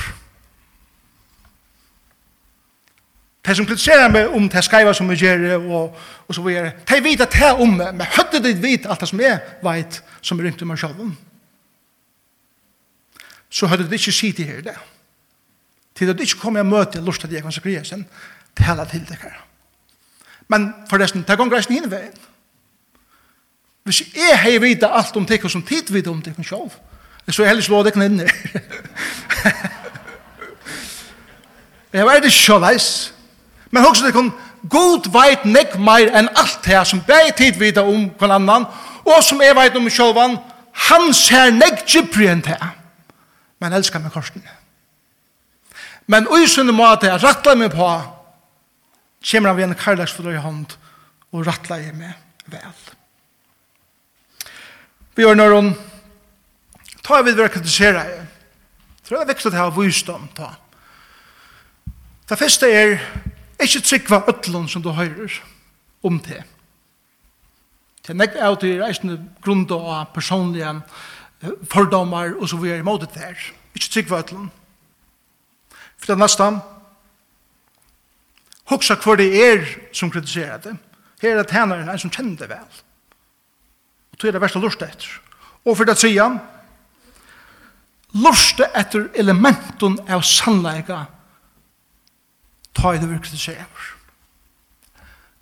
De 3.44 3.54
som 3.54 3.66
kritiserer 3.66 4.08
meg 4.08 4.32
om 4.32 4.46
det 4.48 4.62
skreiva 4.64 4.94
som 4.94 5.10
jeg 5.10 5.24
gjør 5.24 5.66
og, 5.66 5.98
og 6.28 6.34
så 6.34 6.42
videre, 6.42 6.72
de 6.88 7.00
vet 7.04 7.20
at 7.20 7.34
det 7.34 7.42
er 7.44 7.60
om 7.60 7.74
meg, 7.76 7.92
men 7.92 8.06
høyde 8.16 8.40
de 8.46 8.54
vet 8.62 8.86
alt 8.86 9.02
det 9.02 9.10
som 9.10 9.20
jeg 9.20 9.40
vet 9.64 10.00
som 10.22 10.38
er 10.38 10.48
rundt 10.48 10.62
om 10.62 10.72
meg 10.72 10.80
selv. 10.80 11.12
Så 13.50 13.66
høyde 13.66 13.88
de 13.90 13.98
ikke 13.98 14.14
si 14.14 14.32
til 14.32 14.48
her 14.48 14.62
det 14.64 14.78
til 15.94 16.10
at 16.10 16.18
du 16.18 16.22
ikke 16.22 16.40
kommer 16.40 16.60
og 16.60 16.66
møter 16.66 17.02
lort 17.02 17.20
til 17.20 17.32
Jekon 17.32 17.52
Sakriasen, 17.52 18.06
tala 18.56 18.84
til 18.84 19.04
deg 19.08 19.18
her. 19.22 19.44
Men 20.48 20.72
forresten, 20.90 21.24
det 21.28 21.38
gonger 21.38 21.56
reisen 21.56 21.74
hinn 21.74 21.90
veien. 21.90 22.16
Hvis 23.84 24.00
jeg 24.16 24.38
har 24.38 24.60
vite 24.60 24.88
alt 24.88 25.16
om 25.16 25.26
tekken 25.26 25.50
som 25.50 25.62
tid 25.62 25.92
vite 25.92 26.10
om 26.10 26.22
tekken 26.22 26.44
sjov, 26.44 26.72
så 27.30 27.42
er 27.42 27.52
heller 27.52 27.64
slå 27.64 27.82
deg 27.84 27.96
inn 28.00 28.20
i. 28.24 28.28
Jeg 31.94 32.06
vet 32.06 32.24
ikke 32.26 32.34
sjåleis, 32.34 32.86
men 33.70 33.84
hos 33.84 34.00
det 34.02 34.12
kun 34.16 34.32
god 34.70 35.06
veit 35.14 35.44
nek 35.46 35.76
meir 35.78 36.10
enn 36.10 36.28
alt 36.34 36.58
det 36.64 36.80
som 36.88 37.02
bæg 37.06 37.36
tid 37.38 37.60
vite 37.60 37.84
om 37.84 38.08
kvann 38.18 38.34
annan, 38.34 38.66
og 39.04 39.22
som 39.22 39.42
jeg 39.42 39.54
veit 39.56 39.76
om 39.76 39.90
sjåvan, 39.90 40.38
han 40.88 41.12
ser 41.14 41.52
nek 41.54 41.84
gypri 41.86 42.26
enn 42.32 42.42
det. 42.42 42.58
Men 43.62 43.76
elskar 43.76 44.02
meg 44.02 44.12
korsen. 44.12 44.42
Men 46.06 46.28
ui 46.28 46.44
sunne 46.50 46.74
måte 46.76 47.08
jeg 47.08 47.22
rattler 47.22 47.56
meg 47.56 47.72
på, 47.72 47.88
kommer 49.24 49.50
han 49.50 49.56
ved 49.56 49.68
en 49.70 49.78
karlagsfuller 49.78 50.36
i 50.36 50.42
hånd 50.44 50.76
og 51.32 51.46
rattler 51.46 51.86
jeg 51.86 51.96
meg 51.96 52.12
vel. 52.52 52.82
Vi 55.14 55.24
gjør 55.24 55.38
når 55.38 55.54
hun 55.54 55.70
ta 57.04 57.20
jeg 57.20 57.28
videre 57.30 57.52
kritisere 57.52 58.04
jeg. 58.04 58.26
Tror 59.04 59.18
jeg 59.18 59.26
det 59.26 59.30
er 59.30 59.34
viktig 59.34 59.48
at 59.50 59.56
jeg 59.56 59.62
har 59.62 59.76
visdom 59.78 60.28
ta. 60.36 60.50
Det 62.28 62.40
første 62.40 62.70
er 62.72 62.94
ikke 63.60 63.84
tryggva 63.84 64.22
øtlån 64.28 64.68
som 64.68 64.82
du 64.82 64.90
hører 64.96 65.40
om 66.04 66.18
til. 66.20 66.42
Det 68.04 68.12
er 68.12 68.20
nekk 68.20 68.36
av 68.40 68.58
til 68.60 68.80
reisende 68.82 69.18
grunn 69.44 69.64
av 69.72 70.10
personlige 70.12 70.74
fordommer 71.72 72.34
og 72.36 72.48
så 72.48 72.58
videre 72.60 72.84
imot 72.84 73.04
det 73.04 73.14
der. 73.16 73.46
Ikke 73.76 73.92
tryggva 73.92 74.20
øtlån. 74.24 74.50
Fyrir 76.04 76.20
næstan, 76.20 76.58
hoksa 78.68 78.96
hva 79.00 79.16
det 79.16 79.30
er 79.40 79.62
som 79.96 80.10
kritiserer 80.12 80.60
det. 80.60 80.74
Her 81.22 81.30
er 81.32 81.42
det 81.42 81.48
tænaren 81.48 81.88
en 81.88 81.98
som 81.98 82.12
kjenner 82.12 82.36
det 82.36 82.50
vel. 82.50 82.82
Og 84.12 84.18
tog 84.18 84.28
er 84.28 84.36
det 84.36 84.42
verste 84.44 84.60
lurt 84.60 84.82
etter. 84.84 85.08
Og 85.64 85.76
for 85.76 85.88
det 85.88 85.96
tredje, 85.96 86.26
lurt 88.20 88.60
etter 88.66 89.08
elementen 89.16 89.96
av 90.04 90.22
sannleika 90.28 91.06
ta 92.74 92.92
i 92.92 93.00
det 93.00 93.08
vi 93.08 93.18
kritiserer. 93.22 93.90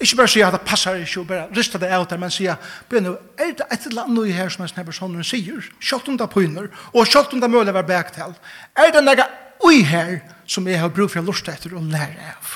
Ikke 0.03 0.19
bare 0.19 0.31
sier 0.31 0.47
at 0.47 0.55
det 0.57 0.67
passer 0.67 0.99
ikke, 0.99 1.21
og 1.21 1.29
bare 1.29 1.45
rister 1.57 1.79
det 1.79 1.91
av 1.95 2.07
der, 2.11 2.19
men 2.19 2.31
sier, 2.31 2.59
begynne, 2.91 3.17
er 3.39 3.53
det 3.59 3.67
et 3.71 3.87
eller 3.91 4.09
annet 4.09 4.35
her 4.35 4.51
som 4.51 4.65
denne 4.65 4.87
personen 4.87 5.27
sier, 5.27 5.63
kjøtt 5.79 6.11
om 6.11 6.19
det 6.19 6.31
pyner, 6.31 6.71
og 6.91 7.07
kjøtt 7.07 7.35
om 7.35 7.43
det 7.43 7.51
mulig 7.51 7.71
å 7.71 7.77
være 7.77 7.91
bæktel, 7.91 8.35
er 8.75 8.91
det 8.95 9.03
noe 9.05 9.27
ui 9.67 9.83
her 9.87 10.21
som 10.47 10.67
jeg 10.69 10.81
har 10.81 10.93
brug 10.93 11.11
for 11.11 11.23
å 11.23 11.27
lusta 11.27 11.55
etter 11.55 11.75
og 11.79 11.89
lære 11.91 12.29
av. 12.33 12.55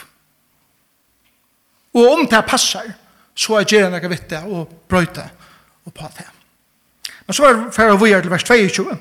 Og 1.96 2.12
om 2.12 2.24
det 2.28 2.42
passer, 2.48 2.92
så 3.36 3.60
er 3.60 3.68
jeg 3.70 3.90
noe 3.92 4.12
vitt 4.12 4.28
det 4.30 4.42
og 4.44 4.72
brøyte 4.88 5.24
og 5.86 5.94
på 5.94 6.08
det. 6.16 6.26
Men 7.26 7.36
så 7.36 7.46
er 7.46 7.56
det 7.56 7.74
for 7.74 7.92
å 7.92 8.00
vire 8.00 8.22
til 8.22 8.32
vers 8.32 8.46
22. 8.46 8.96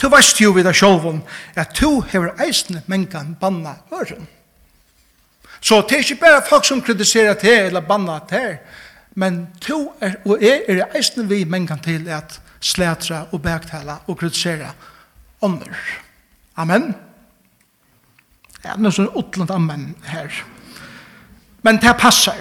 Tu 0.00 0.08
veist 0.08 0.40
jo 0.40 0.52
vid 0.56 0.64
deg 0.64 0.76
sjolvun 0.76 1.20
at 1.60 1.74
tu 1.76 2.00
hever 2.12 2.32
eisne 2.40 2.82
mengan 2.88 3.34
banna 3.40 3.76
øren. 3.92 4.28
Så 5.60 5.82
det 5.88 5.98
er 5.98 6.06
ikke 6.06 6.22
bare 6.22 6.44
folk 6.48 6.64
som 6.64 6.80
kritiserer 6.80 7.36
det 7.36 7.56
eller 7.66 7.84
banna 7.84 8.16
det 8.30 8.38
her, 8.38 8.54
men 9.14 9.42
tu 9.60 9.90
er, 10.00 10.16
og 10.24 10.40
er, 10.40 10.62
er 10.68 10.96
eisne 10.96 11.26
vi 11.28 11.42
mengan 11.44 11.82
til 11.84 12.08
at 12.08 12.38
slætra 12.60 13.26
og 13.32 13.42
bæktala 13.42 13.98
og 14.06 14.16
kritisera 14.18 14.72
ånder. 15.42 15.76
Amen. 16.60 16.90
Ja, 18.64 18.76
nå 18.76 18.90
er 18.90 18.96
sånn 18.96 19.52
amen 19.54 19.94
her. 20.10 20.34
Men 21.64 21.80
det 21.80 21.94
passar. 22.00 22.40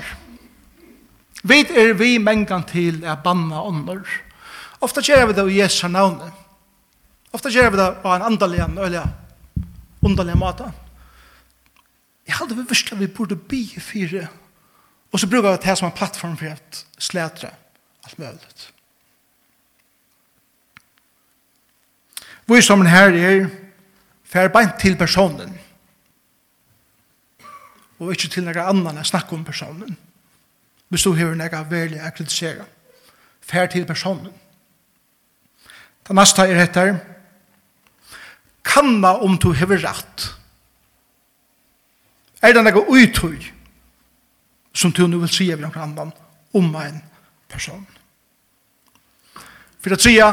Vi 1.48 1.62
er 1.64 1.94
vi 1.96 2.18
mengan 2.20 2.66
til 2.68 3.00
å 3.08 3.16
banna 3.24 3.62
ånder. 3.64 4.04
Ofta 4.84 5.04
gjør 5.04 5.30
vi 5.30 5.38
det 5.38 5.46
i 5.48 5.60
Jesu 5.62 5.88
navne. 5.88 6.32
Ofta 7.32 7.52
gjør 7.54 7.72
vi 7.72 7.80
det 7.80 7.88
på 8.04 8.12
en 8.12 8.26
andalig, 8.28 8.60
eller 8.60 9.08
underlig 10.04 10.36
måte. 10.40 10.68
Jeg 12.28 12.38
hadde 12.38 12.58
vi 12.58 12.68
visst 12.68 12.92
at 12.92 13.00
vi 13.00 13.08
burde 13.08 13.36
bli 13.40 13.64
fire. 13.80 14.28
Og 15.12 15.20
så 15.20 15.28
bruker 15.28 15.56
vi 15.56 15.64
det 15.64 15.78
som 15.78 15.88
en 15.88 15.96
plattform 15.96 16.36
for 16.38 16.52
at 16.52 16.84
slætre 17.00 17.50
alt 18.06 18.20
mulig. 18.20 18.68
Hvor 22.46 22.62
som 22.66 22.86
her 22.86 23.14
er, 23.14 23.50
fer 24.30 24.52
beint 24.54 24.78
til 24.82 24.98
personen. 24.98 25.56
Og 28.00 28.14
ikke 28.14 28.30
til 28.32 28.46
noen 28.46 28.62
annan 28.62 29.00
enn 29.00 29.08
snakke 29.08 29.36
om 29.36 29.46
personen. 29.46 29.98
Hvis 30.90 31.06
du 31.06 31.14
hever 31.14 31.38
noen 31.38 31.70
veldig 31.70 32.02
å 32.02 32.12
kritisere. 32.16 32.66
Fer 33.42 33.70
til 33.72 33.86
personen. 33.90 34.34
Det 36.06 36.16
neste 36.18 36.46
er 36.46 36.64
etter 36.64 36.96
Kanna 38.70 39.16
om 39.26 39.38
du 39.42 39.52
hever 39.58 39.82
rett. 39.82 40.26
Er 42.42 42.54
det 42.54 42.64
noe 42.64 42.86
uttøy 42.86 43.40
som 44.74 44.94
du 44.96 45.08
nu 45.08 45.18
vil 45.24 45.32
si 45.34 45.50
av 45.52 45.64
noen 45.64 45.80
annan 45.84 46.12
om 46.56 46.76
en 46.78 47.00
person? 47.50 47.82
For 49.80 49.96
at 49.96 50.04
sige, 50.04 50.28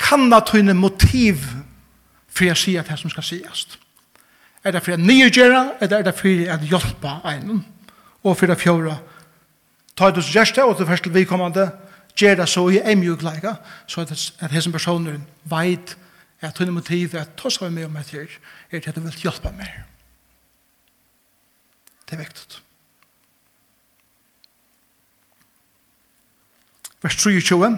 kanna 0.00 0.40
tøyne 0.46 0.74
motiv 0.74 1.44
for 2.34 2.48
jeg 2.48 2.58
sier 2.58 2.86
det 2.86 2.98
som 2.98 3.12
skal 3.12 3.26
sies. 3.26 3.66
Er 4.64 4.74
det 4.74 4.82
for 4.82 4.94
jeg 4.94 5.04
nygjøre, 5.04 5.64
eller 5.80 5.98
er 5.98 6.06
det 6.08 6.14
for 6.18 6.28
jeg 6.28 6.70
hjelpe 6.70 7.16
en? 7.30 7.64
Og 8.24 8.36
for 8.36 8.50
det 8.50 8.58
fjøre, 8.58 8.96
ta 9.96 10.10
det 10.10 10.24
som 10.24 10.38
gjørste, 10.38 10.64
og 10.64 10.76
til 10.76 10.88
første 10.88 11.14
vedkommende, 11.14 11.70
gjør 12.16 12.40
det 12.40 12.48
så 12.48 12.68
i 12.68 12.80
en 12.80 12.98
mjuk 12.98 13.22
mjukleika, 13.22 13.54
så 13.86 14.00
at, 14.00 14.12
at 14.40 14.50
hessen 14.50 14.72
personen 14.72 15.26
vet 15.44 15.96
at 16.40 16.58
hun 16.58 16.74
motiv 16.74 17.14
er 17.14 17.24
at 17.24 17.36
ta 17.36 17.50
seg 17.50 17.72
med 17.72 17.86
om 17.88 17.96
etter, 17.96 18.28
er 18.70 18.80
det 18.80 18.88
at 18.88 18.96
du 18.96 19.00
vil 19.00 19.22
hjelpe 19.24 19.52
meg. 19.56 19.70
Det 22.04 22.16
er 22.16 22.20
viktig. 22.20 22.60
Vers 27.04 27.16
23, 27.20 27.70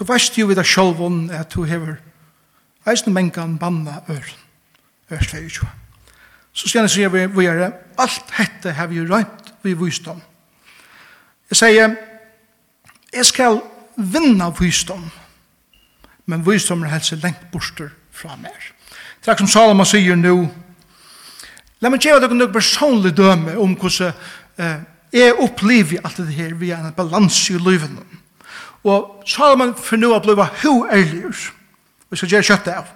Du 0.00 0.06
veist 0.08 0.36
jo 0.38 0.46
vid 0.48 0.56
deg 0.56 0.64
sjolvun 0.64 1.26
at 1.36 1.52
du 1.52 1.66
hever 1.68 1.98
eisen 2.88 3.12
mengan 3.12 3.58
banna 3.60 3.98
ør 4.08 4.30
Vers 5.10 5.26
22. 5.28 5.66
Så 6.56 6.70
sier 6.70 6.80
han 6.80 6.88
sier 6.88 7.10
vi, 7.12 7.26
vi 7.34 7.44
er, 7.50 7.74
alt 8.00 8.32
hette 8.38 8.72
har 8.78 8.88
vi 8.88 9.02
røynt 9.04 9.50
vi 9.60 9.74
visdom. 9.76 10.22
Jeg 11.50 11.58
sier, 11.60 11.96
jeg 13.12 13.26
skal 13.28 13.60
vinna 13.98 14.48
visdom, 14.56 15.02
men 16.30 16.46
visdom 16.46 16.86
er 16.86 16.94
helse 16.94 17.18
lengt 17.20 17.50
borster 17.52 17.90
fra 18.14 18.38
mer. 18.40 18.70
Takk 19.20 19.42
som 19.42 19.50
Salomon 19.52 19.88
sier 19.88 20.16
nå, 20.16 20.38
La 21.80 21.88
meg 21.88 22.04
gjøre 22.04 22.20
dere 22.20 22.36
noen 22.36 22.52
personlig 22.52 23.14
døme 23.16 23.54
om 23.60 23.72
hvordan 23.80 24.16
eh, 24.60 24.80
jeg 25.16 25.36
opplever 25.40 26.02
alt 26.04 26.18
det 26.20 26.34
her 26.36 26.52
via 26.60 26.76
en 26.76 26.92
balans 26.92 27.38
i 27.52 27.56
livet. 27.56 27.94
Og 28.84 29.22
Salomon 29.28 29.74
for 29.76 30.00
nå 30.00 30.12
å 30.14 30.20
bli 30.24 30.36
ho 30.36 30.74
ærlig. 30.88 31.32
Vi 32.10 32.16
skal 32.16 32.32
gjøre 32.34 32.48
kjøttet 32.48 32.74
av. 32.74 32.86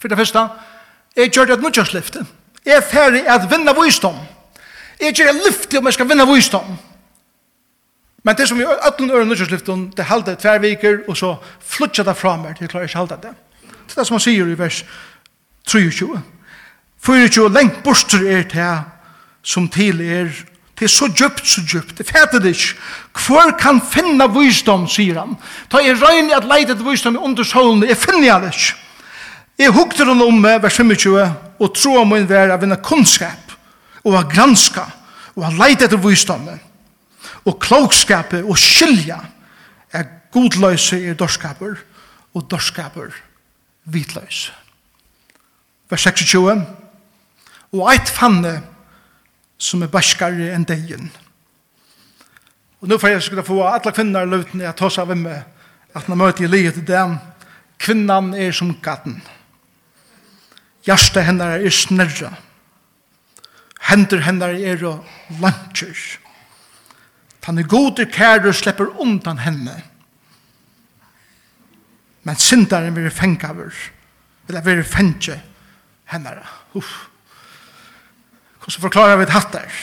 For 0.00 0.08
det 0.08 0.18
første, 0.18 0.42
jeg 1.16 1.32
gjør 1.32 1.48
det 1.48 1.56
et 1.56 1.62
nødgjørslifte. 1.64 2.26
Jeg 2.66 2.76
er 2.76 2.84
ferdig 2.84 3.22
at 3.30 3.48
vinna 3.50 3.72
visdom. 3.76 4.18
Jeg 5.00 5.14
gjør 5.14 5.32
det 5.32 5.46
lyfte 5.46 5.78
om 5.78 5.88
jeg 5.88 5.96
skal 5.96 6.08
vinna 6.08 6.26
visdom. 6.28 6.76
Men 8.26 8.36
det 8.36 8.48
som 8.48 8.58
vi 8.58 8.66
ødlen 8.66 9.10
øre 9.10 9.26
nødgjørslyften, 9.26 9.90
det 9.96 10.04
halde 10.04 10.36
tver 10.36 10.58
viker, 10.58 10.98
og 11.08 11.16
så 11.16 11.36
flutja 11.60 12.04
det 12.04 12.16
fra 12.16 12.36
meg, 12.36 12.56
det 12.58 12.70
klarer 12.70 12.88
ikke 12.88 12.98
halde 12.98 13.18
det. 13.22 13.34
Det 13.62 13.94
er 13.94 14.00
det 14.00 14.06
som 14.06 14.16
han 14.18 14.24
sier 14.24 14.50
i 14.50 14.58
vers 14.58 14.82
23. 15.66 16.22
24 17.06 17.52
lengt 17.54 17.82
borster 17.84 18.26
er 18.26 18.42
til 18.50 18.80
som 19.46 19.68
til 19.70 20.00
er 20.02 20.32
Det 20.78 20.84
er 20.84 20.92
så 20.92 21.08
djupt, 21.08 21.46
så 21.48 21.62
djupt. 21.64 21.98
Det 21.98 22.06
fæter 22.06 22.38
det 22.38 22.52
ikke. 22.52 22.74
Hvor 23.26 23.52
kan 23.58 23.80
finne 23.80 24.26
visdom, 24.34 24.84
sier 24.88 25.22
han. 25.22 25.36
Da 25.72 25.80
jeg 25.80 25.96
røyne 26.02 26.36
at 26.36 26.44
leide 26.44 26.74
til 26.76 26.84
visdom 26.84 27.16
i 27.16 27.22
undersålen, 27.24 27.86
jeg 27.88 27.96
finner 27.96 28.42
det 28.44 28.52
ikke. 28.52 28.74
Jeg 29.58 29.72
hukte 29.72 30.04
den 30.04 30.20
om 30.20 30.42
vers 30.42 30.76
25, 30.76 31.32
og 31.58 31.74
tro 31.74 31.94
om 31.96 32.10
min 32.12 32.28
vær 32.28 32.52
av 32.52 32.64
en 32.64 32.76
kunnskap, 32.84 33.54
og 34.04 34.18
av 34.18 34.28
granska, 34.28 34.84
og 35.32 35.46
av 35.48 35.56
leide 35.56 35.88
til 35.88 36.02
visdom, 36.04 36.44
og 37.46 37.58
klokskapet, 37.60 38.44
og 38.44 38.58
skilja, 38.60 39.16
er 39.92 40.04
godløse 40.32 41.00
i 41.00 41.14
dorskaper, 41.16 41.78
og 42.34 42.44
dorskaper 42.50 43.16
vitløse. 43.88 44.52
Vers 45.88 46.04
26, 46.04 46.66
og 47.72 47.92
eit 47.92 48.12
fanne, 48.12 48.58
som 49.58 49.82
er 49.82 49.92
bæskare 49.92 50.50
enn 50.54 50.66
degen. 50.68 51.10
Og 52.80 52.90
nå 52.90 52.98
får 53.00 53.14
jeg 53.14 53.22
skulle 53.26 53.46
få 53.46 53.62
alle 53.64 53.92
kvinner 53.94 54.28
løtene 54.28 54.66
jeg 54.66 54.76
tar 54.78 54.92
seg 54.92 55.08
av 55.08 55.18
meg 55.18 55.96
at 55.96 56.08
når 56.10 56.20
møter 56.20 56.44
jeg 56.44 56.52
livet 56.52 56.76
til 56.76 56.88
dem 56.88 57.16
kvinnan 57.80 58.34
er 58.36 58.52
som 58.56 58.74
gaten. 58.82 59.18
Hjertet 60.86 61.26
henne 61.26 61.48
er 61.56 61.72
snørre. 61.72 62.30
Hender 63.88 64.22
henne 64.26 64.52
er 64.54 64.84
lantjer. 65.40 65.98
Han 67.46 67.58
er 67.58 67.68
gode 67.70 68.08
kære 68.10 68.50
og 68.50 68.56
slipper 68.58 68.88
undan 69.02 69.38
henne. 69.38 69.76
Men 72.26 72.38
syndaren 72.42 72.96
vil 72.96 73.10
fengaver. 73.10 73.74
Vil 74.46 74.64
være 74.64 74.84
fengje 74.84 75.38
henne. 76.10 76.32
Uff. 76.74 77.06
Hvordan 78.66 78.82
forklarer 78.82 79.16
vi 79.16 79.24
det 79.24 79.30
hatt 79.30 79.52
der? 79.52 79.74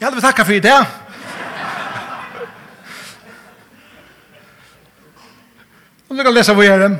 Jeg 0.00 0.06
hadde 0.06 0.16
vi 0.16 0.22
takka 0.24 0.42
for 0.42 0.52
det. 0.52 0.78
Nå 6.08 6.16
lukker 6.16 6.30
jeg 6.30 6.38
lese 6.38 6.56
hva 6.56 6.64
jeg 6.64 6.80
er. 6.80 6.96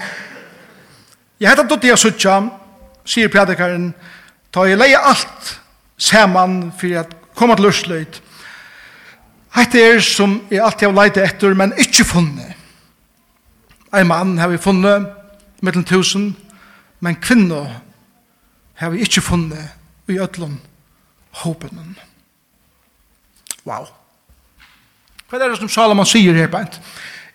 Jeg 1.40 1.50
heter 1.54 1.70
Dotti 1.72 1.94
Asutja, 1.94 2.36
sier 3.08 3.32
predikaren, 3.32 3.88
ta 4.52 4.68
i 4.68 4.76
leie 4.76 5.00
alt 5.00 5.56
saman 5.96 6.66
for 6.76 7.00
at 7.00 7.16
komme 7.32 7.56
til 7.56 7.70
løsløyt. 7.70 8.22
Hette 9.56 9.80
er 9.80 10.04
som 10.04 10.42
jeg 10.50 10.60
alltid 10.60 10.90
har 10.90 10.98
leidt 11.00 11.24
etter, 11.24 11.56
men 11.56 11.72
ikke 11.80 12.04
funnet. 12.04 12.52
En 13.94 14.08
mann 14.12 14.36
har 14.38 14.52
vi 14.52 14.60
funnet, 14.60 15.08
mellom 15.64 15.84
tusen, 15.84 16.34
men 17.04 17.20
kvinner 17.20 17.68
har 18.80 18.90
vi 18.90 19.04
ikke 19.04 19.20
funnet 19.20 19.68
i 20.08 20.18
ødlom 20.18 20.56
håpen. 21.42 21.96
Wow. 23.66 23.90
Hva 25.28 25.38
er 25.38 25.52
det 25.52 25.58
som 25.58 25.68
Salomon 25.68 26.08
sier 26.08 26.36
her 26.36 26.48
Bent? 26.48 26.80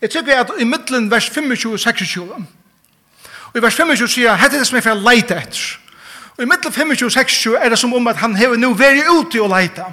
Jeg 0.02 0.10
tykker 0.10 0.42
at 0.42 0.52
i 0.60 0.66
middelen 0.66 1.10
vers 1.12 1.30
25 1.30 1.74
og 1.74 1.80
26, 1.80 2.26
og 3.50 3.58
i 3.58 3.62
vers 3.62 3.76
25 3.76 4.08
sier 4.08 4.32
han, 4.32 4.40
hette 4.40 4.60
det 4.60 4.68
som 4.68 4.78
jeg 4.80 4.86
får 4.88 5.02
leite 5.04 5.38
etter. 5.38 5.64
Og 6.38 6.46
i 6.46 6.50
middelen 6.50 6.74
25 6.74 7.06
og 7.06 7.12
26 7.12 7.58
er 7.60 7.70
det 7.70 7.80
som 7.80 7.94
om 7.94 8.08
at 8.08 8.22
han 8.24 8.38
hever 8.40 8.58
nå 8.58 8.72
vært 8.80 9.10
ute 9.12 9.42
og 9.44 9.52
leite. 9.52 9.86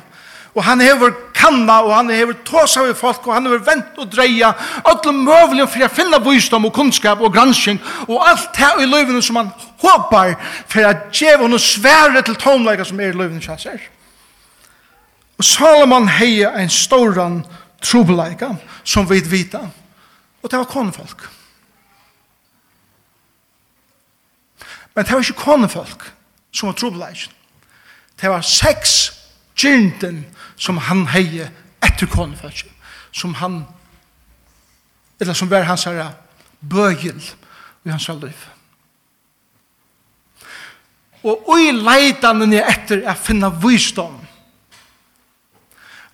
Og 0.55 0.65
han 0.65 0.81
hever 0.81 1.13
kanna, 1.37 1.81
og 1.85 1.93
han 1.95 2.11
hever 2.11 2.39
tåsa 2.47 2.83
vi 2.87 2.95
folk, 2.97 3.27
og 3.27 3.35
han 3.35 3.49
hever 3.49 3.65
vent 3.67 3.99
og 4.01 4.09
dreia, 4.13 4.53
alle 4.85 5.13
møvlige 5.13 5.69
for 5.73 5.87
å 5.87 5.91
finne 5.93 6.21
visdom 6.25 6.69
og 6.69 6.75
kunnskap 6.77 7.21
og 7.21 7.35
gransking, 7.35 7.81
og 8.09 8.25
alt 8.25 8.49
det 8.57 8.73
i 8.83 8.89
løyvene 8.89 9.23
som 9.23 9.41
han 9.41 9.53
håper 9.83 10.35
for 10.69 10.89
å 10.89 10.95
djeva 11.13 11.45
henne 11.45 11.61
svære 11.61 12.25
til 12.27 12.39
tomleika 12.41 12.87
som 12.89 13.01
er 13.01 13.13
i 13.13 13.19
løyvene 13.19 13.45
kjasser. 13.45 13.81
Og 15.37 15.45
Salomon 15.45 16.09
heier 16.09 16.57
en 16.57 16.73
storan 16.73 17.43
trobeleika, 17.85 18.55
som 18.85 19.09
vi 19.11 19.21
vita, 19.21 19.67
og 20.43 20.51
det 20.51 20.59
var 20.59 20.71
konefolk. 20.71 21.27
Men 24.95 25.05
det 25.05 25.13
var 25.13 25.21
ikke 25.21 25.45
konefolk 25.45 26.07
som 26.57 26.71
var 26.71 26.79
trobeleika. 26.81 27.29
Det 28.17 28.31
var 28.33 28.41
seks 28.41 29.16
gyrnden 29.57 30.25
som 30.57 30.79
han 30.79 31.07
heie 31.13 31.49
etter 31.85 32.09
konefetjen, 32.11 32.71
som 33.13 33.35
han, 33.41 33.65
eller 35.21 35.35
som 35.35 35.51
var 35.51 35.67
hans 35.69 35.87
herre 35.89 36.11
bøyel 36.61 37.21
i 37.85 37.91
hans 37.91 38.09
liv. 38.09 38.47
Og 41.27 41.57
i 41.59 41.73
leitanen 41.75 42.53
er 42.55 42.69
etter 42.71 43.03
å 43.09 43.17
finne 43.19 43.51
visdom, 43.63 44.15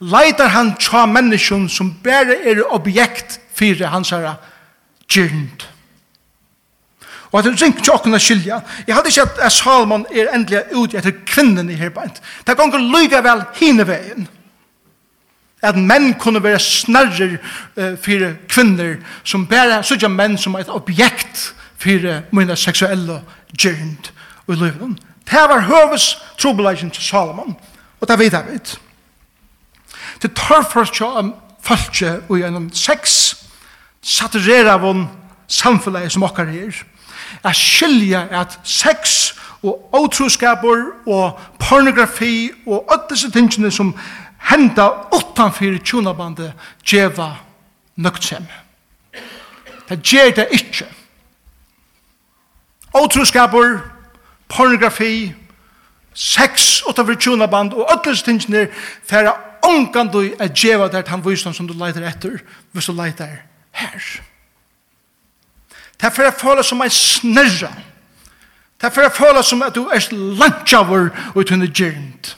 leitar 0.03 0.51
han 0.55 0.75
tja 0.81 1.05
menneskjon 1.07 1.69
som 1.71 1.93
bare 2.03 2.39
er 2.49 2.63
objekt 2.75 3.39
fyrir 3.55 3.93
hans 3.93 4.11
herre 4.15 4.37
gyrnd. 5.11 5.67
Og 7.33 7.39
at 7.39 7.45
det 7.45 7.63
ringt 7.63 7.81
til 7.81 7.95
åkken 7.95 8.15
å 8.15 8.21
skilja. 8.21 8.61
Jeg 8.87 8.95
hadde 8.95 9.09
ikke 9.09 9.25
at 9.25 9.53
Salomon 9.53 10.05
er 10.13 10.29
endelig 10.37 10.67
ute 10.77 10.99
etter 11.01 11.15
kvinnen 11.27 11.71
i 11.73 11.79
herbeint. 11.81 12.21
Det 12.45 12.57
kan 12.57 12.69
ikke 12.69 12.83
lyga 12.85 13.23
vel 13.25 13.45
hine 13.57 13.87
veien. 13.89 14.29
At 15.63 15.79
menn 15.79 16.13
kunne 16.21 16.43
være 16.45 16.61
snarrer 16.61 17.39
uh, 17.39 17.95
for 18.03 18.27
kvinner 18.53 18.99
som 19.25 19.47
bare 19.49 19.81
sørger 19.87 20.13
menn 20.13 20.37
som 20.39 20.59
et 20.61 20.69
objekt 20.69 21.55
for 21.81 22.21
mine 22.37 22.57
seksuelle 22.57 23.23
gjernd 23.57 24.13
og 24.47 24.57
livet. 24.57 25.01
Det 25.25 25.49
var 25.49 25.65
høves 25.71 26.19
trobeleisen 26.39 26.91
til 26.91 27.03
Salomon. 27.03 27.57
Og 28.01 28.09
det 28.09 28.19
vet 28.19 28.33
jeg 28.33 28.47
vet. 28.51 28.79
Det 30.23 30.35
tar 30.37 30.67
først 30.73 31.01
jo 31.01 31.07
om 31.07 31.35
falskje 31.63 32.19
og 32.29 32.39
gjennom 32.39 32.71
sex 32.75 33.35
saturerer 34.03 34.75
av 34.75 35.07
samfunnet 35.49 36.13
som 36.13 36.27
okkar 36.27 36.51
her 36.51 36.83
at 37.45 37.57
skilja 37.57 38.27
at 38.31 38.59
sex 38.65 39.33
og 39.63 39.89
otroskaper 39.95 40.85
og 41.07 41.41
pornografi 41.59 42.51
og 42.67 42.87
öll 42.93 43.05
disse 43.11 43.31
tingene 43.31 43.71
som 43.71 43.95
henda 44.51 44.89
utanfyr 45.15 45.79
tjonabandet 45.85 46.53
djeva 46.87 47.37
nøgtsem. 47.97 48.47
Det 49.89 50.01
gjer 50.03 50.35
det 50.37 50.49
ikkje. 50.53 50.87
Otroskaper, 52.95 53.79
pornografi, 54.49 55.33
sex 56.15 56.83
utanfyr 56.89 57.17
tjonaband 57.17 57.73
og 57.73 57.87
öll 57.93 58.05
disse 58.11 58.25
tingene 58.27 58.67
færa 59.09 59.37
ongan 59.63 60.11
du 60.13 60.21
er 60.39 60.49
djeva 60.49 60.89
der 60.89 61.09
han 61.09 61.25
vysdom 61.25 61.55
som 61.55 61.69
du 61.69 61.75
leiter 61.75 62.07
etter 62.09 62.43
hvis 62.73 62.87
du 62.87 62.93
leiter 62.93 63.27
her. 63.73 64.32
Det 66.03 66.09
er 66.09 66.15
for 66.15 66.23
jeg 66.27 66.35
føler 66.35 66.63
som 66.67 66.81
en 66.83 66.91
snørre. 66.91 67.71
Det 68.81 68.89
er 68.89 68.91
for 68.91 69.03
jeg 69.07 69.13
føler 69.15 69.43
som 69.43 69.63
at 69.63 69.75
du 69.75 69.85
er 69.87 70.01
langt 70.11 70.39
lantjavur 70.39 71.11
ut 71.35 71.53
under 71.53 71.67
gjernt. 71.67 72.37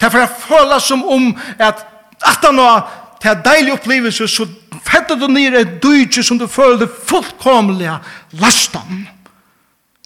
Det 0.00 0.06
er 0.06 0.10
for 0.10 0.18
jeg 0.18 0.30
føler 0.48 0.78
som 0.78 1.04
om 1.04 1.36
at 1.58 1.84
at 2.24 2.38
han 2.42 2.56
var 2.56 2.88
til 3.20 3.30
en 3.30 3.42
deilig 3.44 3.72
opplevelse 3.72 4.28
så 4.28 4.46
fettet 4.86 5.20
du 5.20 5.26
nere 5.28 5.60
et 5.60 5.82
døytje 5.82 6.22
som 6.22 6.38
du 6.38 6.46
føler 6.46 6.78
det 6.78 6.88
fullkomlige 7.08 7.98
lasten. 8.40 9.08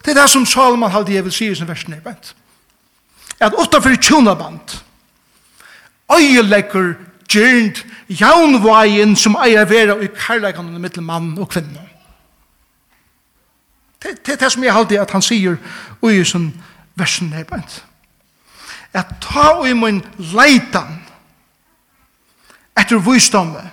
Det 0.05 0.11
er 0.11 0.23
det 0.23 0.31
som 0.31 0.47
Salman 0.47 0.91
halde 0.91 1.15
jeg 1.15 1.25
vil 1.25 1.33
si 1.33 1.51
i 1.51 1.55
sin 1.55 1.69
vers 1.69 1.89
nedbent. 1.89 2.35
At 3.41 3.55
utenfor 3.55 3.95
tjonaband 3.95 4.81
øyelegger 6.19 6.95
gjernt 7.31 7.85
jaunvagen 8.09 9.17
som 9.17 9.37
eier 9.45 9.65
vera 9.65 10.01
i 10.03 10.11
karlægene 10.17 10.79
mittel 10.79 11.03
mann 11.03 11.39
og 11.39 11.49
kvinne. 11.49 11.90
Det 14.03 14.33
er 14.33 14.37
det 14.37 14.53
som 14.53 14.65
jeg 14.65 14.75
alltid 14.75 14.99
at 14.99 15.11
han 15.11 15.23
sier 15.23 15.57
i 16.09 16.25
som 16.25 16.53
versen 16.97 17.33
er 17.33 17.45
bænt. 17.45 17.85
At 18.93 19.07
ta 19.21 19.63
i 19.67 19.73
min 19.73 20.03
leitan 20.19 21.03
etter 22.79 22.99
visdomme 22.99 23.71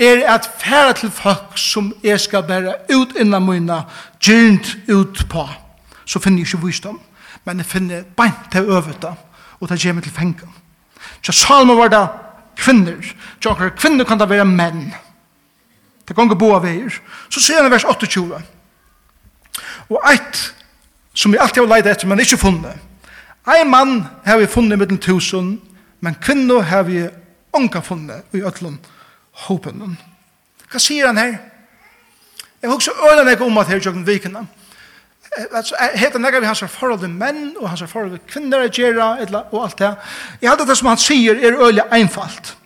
er 0.00 0.24
at 0.34 0.48
færa 0.58 0.92
til 0.92 1.10
folk 1.10 1.58
som 1.58 1.92
jeg 2.02 2.20
skal 2.20 2.42
bæra 2.42 2.74
ut 2.94 3.16
innan 3.16 3.46
mina 3.46 3.82
gyrnt 4.20 4.76
ut 4.88 5.24
på 5.30 5.48
så 6.04 6.18
finner 6.18 6.38
jeg 6.38 6.48
ikke 6.48 6.66
visdom 6.66 7.00
men 7.44 7.58
jeg 7.58 7.66
finner 7.66 8.02
bænt 8.16 8.50
til 8.52 8.70
øvita 8.70 9.14
og 9.62 9.68
det 9.68 9.78
gjør 9.78 9.94
meg 9.94 10.02
til 10.02 10.12
fengen. 10.12 10.54
Så 11.22 11.32
Salmo 11.32 11.76
var 11.78 11.88
da 11.88 12.06
kvinner. 12.58 12.98
Så 13.42 13.54
kvinner 13.78 14.04
kan 14.04 14.18
da 14.18 14.26
være 14.26 14.44
menn. 14.44 14.90
Det 16.12 16.16
gonger 16.16 16.36
boa 16.36 16.58
veier. 16.60 16.92
Så 17.32 17.40
sier 17.40 17.62
han 17.62 17.70
i 17.70 17.72
vers 17.72 17.86
28. 17.88 18.36
Og 19.88 20.10
eit 20.10 20.40
som 21.16 21.32
vi 21.32 21.38
alltid 21.40 21.62
har 21.62 21.70
leid 21.70 21.88
etter, 21.88 22.08
men 22.08 22.20
ikkje 22.20 22.36
funnet. 22.42 22.76
Ein 23.48 23.70
mann 23.72 23.94
har 24.26 24.36
vi 24.36 24.46
funnet 24.46 24.76
middelen 24.76 25.00
tusen, 25.00 25.54
men 26.04 26.18
kvinno 26.20 26.60
har 26.60 26.84
vi 26.84 27.06
onka 27.56 27.80
funnet 27.80 28.36
i 28.36 28.44
ötlun 28.44 28.76
hopen. 29.46 29.96
Hva 30.68 30.84
sier 30.84 31.08
han 31.08 31.16
her? 31.16 31.32
Jeg 32.60 32.68
har 32.68 32.76
også 32.76 32.92
øyne 32.92 33.24
meg 33.24 33.40
om 33.40 33.58
at 33.58 33.72
her 33.72 33.80
i 33.80 33.86
jøkken 33.88 34.06
vikene. 34.06 34.44
Heter 35.96 36.20
nekka 36.20 36.44
vi 36.44 36.52
hans 36.52 36.64
forhold 36.68 37.00
til 37.00 37.08
menn 37.08 37.54
og 37.56 37.70
hans 37.72 37.88
forhold 37.88 38.18
til 38.18 38.26
kvinner 38.28 38.68
og 38.68 39.62
alt 39.64 39.78
det. 39.80 39.94
Jeg 40.42 40.50
hadde 40.50 40.68
det 40.68 40.76
som 40.76 40.92
han 40.92 41.00
sier 41.00 41.40
er 41.40 41.56
øyne 41.56 41.88
einfalt. 41.88 42.58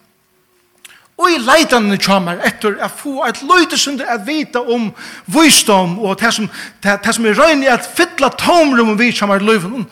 Og 1.16 1.30
i 1.32 1.38
leitanene 1.40 1.96
kommer 2.02 2.42
etter 2.44 2.74
å 2.76 2.88
få 2.92 3.22
et 3.24 3.40
løyte 3.46 3.78
som 3.80 3.96
det 3.96 4.04
er 4.04 4.20
vita 4.26 4.60
om 4.60 4.90
visdom 5.32 5.96
og 6.02 6.18
det 6.20 6.32
som, 6.36 6.48
det, 6.84 6.98
det 7.06 7.14
som 7.16 7.28
er 7.28 7.38
røyne 7.38 7.72
at 7.72 7.88
fytla 7.96 8.28
tomrum 8.36 8.92
og 8.92 9.00
vi 9.00 9.14
kommer 9.16 9.40
løyven. 9.40 9.86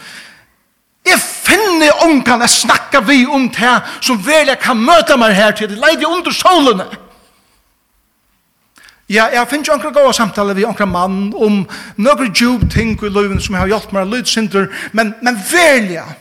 Jeg 1.04 1.20
finner 1.20 2.04
ångan 2.04 2.44
jeg 2.44 2.52
snakker 2.58 3.04
vi 3.08 3.24
om 3.24 3.48
det 3.52 3.72
som 4.04 4.20
vel 4.24 4.52
jeg 4.52 4.60
kan 4.60 4.80
møte 4.80 5.16
meg 5.20 5.36
her 5.36 5.56
til. 5.56 5.72
Det 5.72 5.80
leide 5.80 6.08
under 6.08 6.32
solene. 6.32 6.86
Ja, 9.08 9.26
jeg 9.32 9.48
finner 9.48 9.64
ikke 9.64 9.74
ångan 9.78 9.96
gode 9.96 10.14
samtale 10.16 10.56
vi 10.56 10.64
ångan 10.64 10.92
mann 10.92 11.18
om 11.36 11.64
noen 11.96 12.32
djup 12.32 12.68
ting 12.72 12.96
i 13.00 13.12
løyven 13.12 13.40
som 13.40 13.56
har 13.56 13.68
hjulpet 13.68 13.96
meg 13.96 14.12
løyt 14.12 14.28
synder, 14.28 14.70
men, 14.92 15.12
men 15.24 15.40
vel 15.50 15.92
jeg 15.96 16.16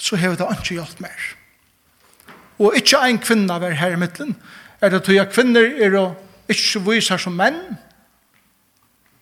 så 0.00 0.16
har 0.16 0.36
det 0.36 0.48
ikke 0.56 0.78
hjulpet 0.78 1.04
meg 1.04 1.28
og 2.60 2.76
ikkje 2.76 2.98
ein 3.00 3.18
kvinna 3.18 3.58
ver 3.58 3.72
her 3.72 3.94
i 3.94 4.00
mittlen. 4.00 4.34
Er 4.80 4.92
det 4.92 5.04
tog 5.04 5.16
at 5.16 5.32
kvinner 5.32 5.64
er 5.80 5.96
å 5.96 6.04
ikkje 6.50 6.82
vise 6.84 7.16
som 7.18 7.36
menn? 7.36 7.56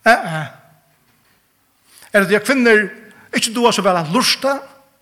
Eh, 0.03 0.11
eh. 0.11 0.47
Er 2.11 2.23
det 2.23 2.27
tog 2.27 2.39
at 2.41 2.47
kvinner 2.47 2.85
ikkje 3.35 3.55
doa 3.55 3.71
så 3.71 3.83
vel 3.85 3.99
at 3.99 4.11
lursta 4.11 4.57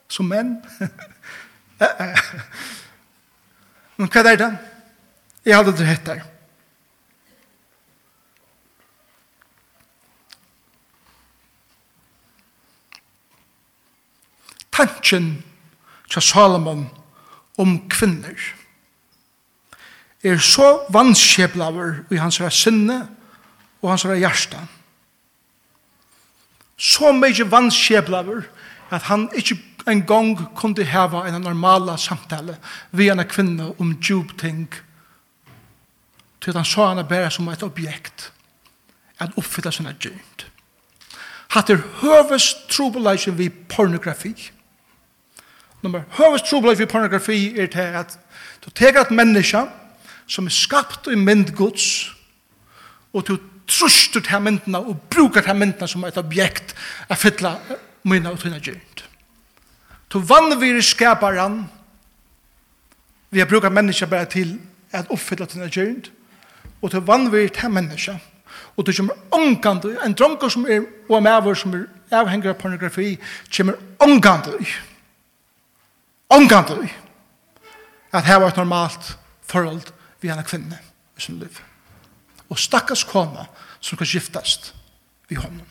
som 0.09 0.29
menn? 0.29 0.57
eh, 1.81 2.01
eh. 2.05 2.25
Men 3.97 4.11
hva 4.13 4.25
er 4.29 4.41
det? 4.43 4.51
Jeg 5.47 5.57
hadde 5.57 5.73
det 5.79 5.87
hett 5.87 6.05
der. 6.05 6.21
Tanken 14.77 15.31
til 16.05 16.21
Salomon 16.21 16.85
om 17.57 17.89
kvinner. 17.89 18.37
Er 20.23 20.37
så 20.37 20.85
vanskjeblaver 20.93 22.03
i 22.11 22.19
hans 22.21 22.41
sinne 22.49 23.07
og 23.81 23.89
hans 23.89 24.03
hjärsta. 24.03 24.65
Så 26.77 27.11
mykje 27.11 27.51
vanskjeblaver 27.51 28.43
at 28.91 29.01
han 29.09 29.29
ikke 29.35 29.57
en 29.87 30.03
gang 30.05 30.55
kunne 30.55 30.85
hava 30.85 31.27
en 31.27 31.41
normala 31.41 31.97
samtale 31.97 32.57
vi 32.91 33.09
en 33.09 33.23
kvinne 33.25 33.71
om 33.79 33.95
djup 34.01 34.37
ting 34.39 34.67
til 36.41 36.53
han 36.53 36.65
så 36.65 36.89
henne 36.89 37.03
bare 37.03 37.31
som 37.31 37.47
et 37.49 37.63
objekt 37.63 38.31
at 39.19 39.33
uppfylla 39.35 39.71
sinne 39.71 39.95
djupt. 39.99 40.47
Hatt 41.49 41.69
er 41.69 41.81
høves 42.01 42.53
trobeleisen 42.69 43.37
vi 43.37 43.49
pornografi 43.49 44.51
nummer. 45.87 46.03
Høvestroblet 46.17 46.79
vi 46.79 46.85
pornografi 46.85 47.59
er 47.59 47.69
til 47.71 47.95
at 47.99 48.17
du 48.65 48.69
teker 48.69 49.05
et 49.05 49.11
menneske 49.15 49.63
som 50.27 50.47
er 50.47 50.53
skapt 50.53 51.07
i 51.11 51.15
mynd 51.15 51.53
Guds 51.55 52.13
og 53.13 53.27
du 53.27 53.37
truster 53.67 54.23
til 54.23 54.43
myndene 54.43 54.79
og 54.79 54.99
bruker 55.11 55.41
til 55.41 55.55
myndene 55.55 55.87
som 55.87 56.05
et 56.07 56.17
objekt 56.19 56.75
er 57.09 57.19
fytla 57.19 57.55
mynda 58.07 58.31
og 58.31 58.39
tøyna 58.39 58.59
gyrt. 58.63 59.03
Du 60.11 60.19
vannviri 60.19 60.81
skapar 60.81 61.39
han 61.39 61.65
vi 63.29 63.39
har 63.39 63.47
brukat 63.47 63.71
menneska 63.71 64.05
bare 64.05 64.25
til 64.25 64.57
at 64.91 65.09
oppfylla 65.11 65.45
tøyna 65.45 65.67
gyrt 65.71 66.11
og 66.81 66.91
du 66.91 66.99
vannviri 66.99 67.49
til 67.49 67.69
menneska. 67.69 68.17
Og 68.77 68.85
du 68.85 68.91
kommer 68.93 69.13
ångande 69.31 69.97
en 70.05 70.13
dronker 70.13 70.49
som 70.49 70.65
er 70.69 70.83
og 71.09 71.17
en 71.17 71.23
mæver 71.23 71.53
som 71.53 71.73
er 71.73 71.87
avhengig 72.11 72.49
av 72.49 72.59
pornografi 72.59 73.17
kommer 73.57 73.73
ångande 73.99 74.53
i 74.61 74.67
omgantøy 76.29 76.87
at 78.13 78.23
her 78.23 78.35
var 78.35 78.47
et 78.47 78.57
normalt 78.57 79.17
forhold 79.47 79.81
vi 80.21 80.29
henne 80.29 80.43
kvinne 80.43 80.79
i 81.17 81.21
sin 81.21 81.39
liv. 81.39 81.59
Og 82.49 82.59
stakkars 82.59 83.03
kona 83.03 83.45
som 83.79 83.97
kan 83.97 84.07
skiftast 84.07 84.73
vi 85.29 85.35
honom. 85.35 85.65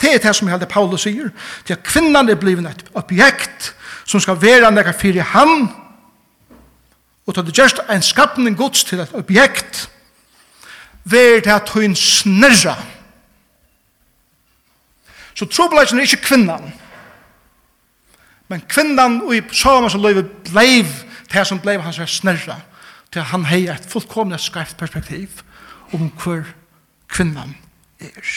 Det 0.00 0.14
er 0.14 0.18
det 0.18 0.36
som 0.36 0.48
heldig 0.48 0.68
Paulus 0.68 1.06
sier, 1.06 1.30
til 1.64 1.76
at 1.76 1.84
kvinnan 1.86 2.28
er 2.28 2.38
blivet 2.38 2.66
et 2.66 2.84
objekt 2.94 3.74
som 4.04 4.20
skal 4.20 4.40
være 4.42 4.70
nekka 4.74 4.92
fyrir 4.92 5.22
han, 5.32 5.68
og 7.26 7.34
til 7.34 7.46
det 7.46 7.54
gjerst 7.56 7.80
en 7.90 8.02
skapning 8.02 8.56
gods 8.56 8.84
til 8.84 9.00
et 9.00 9.14
objekt, 9.14 9.88
ver 11.04 11.40
det 11.40 11.52
at 11.52 11.68
hun 11.68 11.94
snirra. 11.96 12.76
Så 15.34 15.46
trobladjen 15.46 15.98
er 15.98 16.02
ikke 16.08 16.26
kvinnan, 16.26 16.72
Men 18.54 18.62
kvinnan 18.70 19.16
og 19.26 19.32
i 19.34 19.40
Salomon 19.50 19.90
som 19.90 20.02
løyve 20.04 20.22
bleiv 20.46 20.86
det 21.32 21.42
som 21.46 21.58
bleiv 21.58 21.80
hans 21.82 21.98
snørra 22.06 22.60
til 23.10 23.26
han 23.26 23.48
hei 23.50 23.64
et 23.66 23.86
fullkomne 23.90 24.38
skreft 24.38 24.76
perspektiv 24.78 25.40
om 25.90 26.12
hver 26.22 26.44
kvinnan 27.10 27.56
er. 27.98 28.30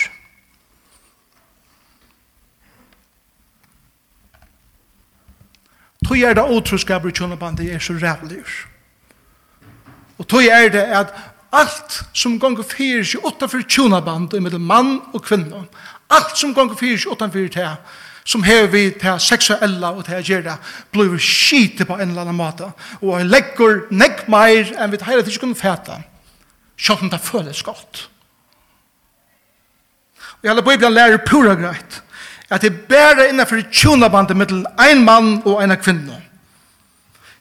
Tog 6.08 6.18
er 6.18 6.34
det 6.34 6.50
otroskaper 6.50 7.14
i 7.14 7.14
kjønnebandet 7.14 7.70
er 7.76 7.80
så 7.80 7.94
rævlig. 8.02 8.42
Og 10.18 10.26
tog 10.26 10.50
er 10.50 10.70
det 10.74 10.88
at 10.98 11.14
Alt 11.54 12.02
som 12.14 12.36
gongur 12.40 12.66
fyrir 12.68 13.06
seg 13.08 13.24
utanfor 13.24 13.64
tjunaband 13.64 14.34
og 14.36 14.42
mellom 14.44 14.66
mann 14.68 14.90
og 15.16 15.24
kvinna, 15.24 15.64
alt 16.12 16.36
som 16.36 16.52
gongur 16.54 16.76
fyrir 16.76 17.00
seg 17.00 17.14
utanfor 17.16 17.48
det, 17.54 17.70
som 18.28 18.44
hever 18.44 18.68
vi 18.68 18.84
til 19.00 19.20
seksuella 19.24 19.94
og 19.96 20.04
til 20.06 20.20
å 20.20 20.26
gjøre, 20.26 20.58
blir 20.92 21.16
skite 21.24 21.88
på 21.88 21.96
en 21.96 22.10
eller 22.10 22.26
annen 22.26 22.36
måte. 22.36 22.68
Og 23.00 23.14
jeg 23.16 23.30
legger 23.32 23.86
nekk 23.96 24.26
mer 24.32 24.74
enn 24.76 24.92
vi 24.92 25.00
hele 25.08 25.24
tiden 25.24 25.46
kunne 25.46 25.60
fæta. 25.60 26.02
sånn 26.78 27.08
at 27.08 27.16
det 27.16 27.24
føles 27.26 27.64
godt. 27.64 28.04
Og 30.38 30.44
jeg 30.44 30.52
hele 30.52 30.62
Bibelen 30.62 30.94
lærer 30.94 31.24
pura 31.26 31.56
greit 31.56 32.02
at 32.50 32.62
det 32.62 32.86
bare 32.88 33.30
innenfor 33.32 33.64
tjonabandet 33.72 34.38
mellom 34.38 34.68
en 34.80 35.02
mann 35.04 35.32
og 35.46 35.64
en 35.64 35.76
kvinne. 35.80 36.22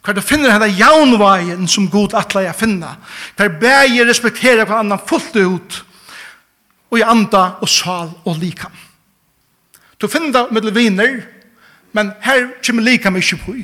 Hver 0.02 0.14
du 0.14 0.22
finner 0.22 0.54
henne 0.54 0.70
jaunveien 0.70 1.66
som 1.68 1.90
god 1.90 2.14
atla 2.14 2.46
jeg 2.46 2.58
finna. 2.58 2.94
Der 3.38 3.58
bare 3.60 4.06
respekterer 4.06 4.64
hver 4.64 4.80
annan 4.80 5.02
fullt 5.02 5.36
ut 5.36 5.82
og 6.90 6.98
i 6.98 7.02
anda 7.02 7.58
og 7.60 7.68
sal 7.68 8.12
og 8.24 8.38
likam. 8.38 8.85
Du 10.00 10.08
finner 10.08 10.32
det 10.32 10.52
med 10.52 10.72
viner, 10.72 11.22
men 11.92 12.12
her 12.20 12.48
kommer 12.66 12.82
lika 12.82 13.10
mykje 13.10 13.38
på. 13.44 13.54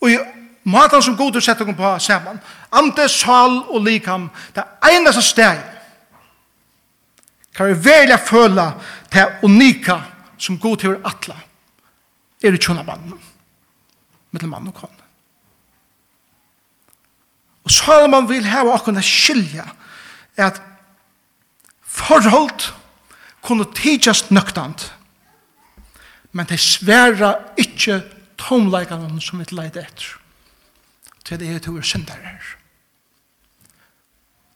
Og 0.00 0.10
i 0.10 0.18
maten 0.64 1.02
som 1.02 1.16
god 1.16 1.32
du 1.32 1.40
setter 1.40 1.64
dere 1.64 1.76
på 1.76 1.98
sammen, 1.98 2.40
ante, 2.72 3.08
sal 3.08 3.62
og 3.68 3.84
likam, 3.84 4.28
det 4.54 4.62
er 4.62 4.96
eneste 4.96 5.22
steg. 5.22 5.60
Kan 7.56 7.68
vi 7.68 7.84
velja 7.84 8.16
føle 8.16 8.72
det 9.12 9.26
unika 9.42 10.00
som 10.38 10.58
god 10.58 10.76
til 10.76 10.96
atla, 11.04 11.36
er 12.42 12.50
det 12.50 12.62
kjønne 12.64 12.84
mannen, 12.84 13.20
med 14.30 14.46
mann 14.48 14.68
og 14.68 14.74
kone. 14.74 15.00
Og 17.64 17.70
Salomon 17.70 18.28
vil 18.28 18.46
hava 18.48 18.72
okkurna 18.74 19.02
skilja 19.04 19.66
at 20.40 20.62
forhold 21.84 22.70
kunne 23.42 23.66
tidsast 23.74 24.30
nøktant. 24.30 24.92
Men 26.32 26.46
det 26.46 26.60
sværa 26.60 27.34
ikkje 27.58 28.02
tomleikene 28.38 29.20
som 29.20 29.40
vi 29.40 29.48
leide 29.50 29.82
etter. 29.82 30.16
Til 31.24 31.40
det 31.40 31.54
er 31.54 31.58
to 31.58 31.76
er 31.76 31.86
syndere. 31.86 32.34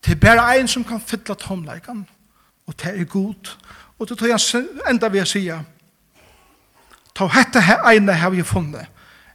Det 0.04 0.12
er 0.12 0.20
bare 0.20 0.56
ein 0.56 0.68
som 0.68 0.84
kan 0.84 1.00
fylla 1.00 1.34
tomleikene, 1.34 2.04
og 2.66 2.74
det 2.82 3.00
er 3.00 3.04
god. 3.04 3.56
Og 3.98 4.08
det 4.08 4.18
tog 4.18 4.28
jeg 4.28 4.64
enda 4.90 5.08
ved 5.08 5.22
å 5.22 5.28
si, 5.28 5.46
ta 7.14 7.28
hette 7.30 7.60
her 7.60 7.86
ene 7.92 8.12
har 8.12 8.30
vi 8.34 8.42
funnet, 8.42 8.86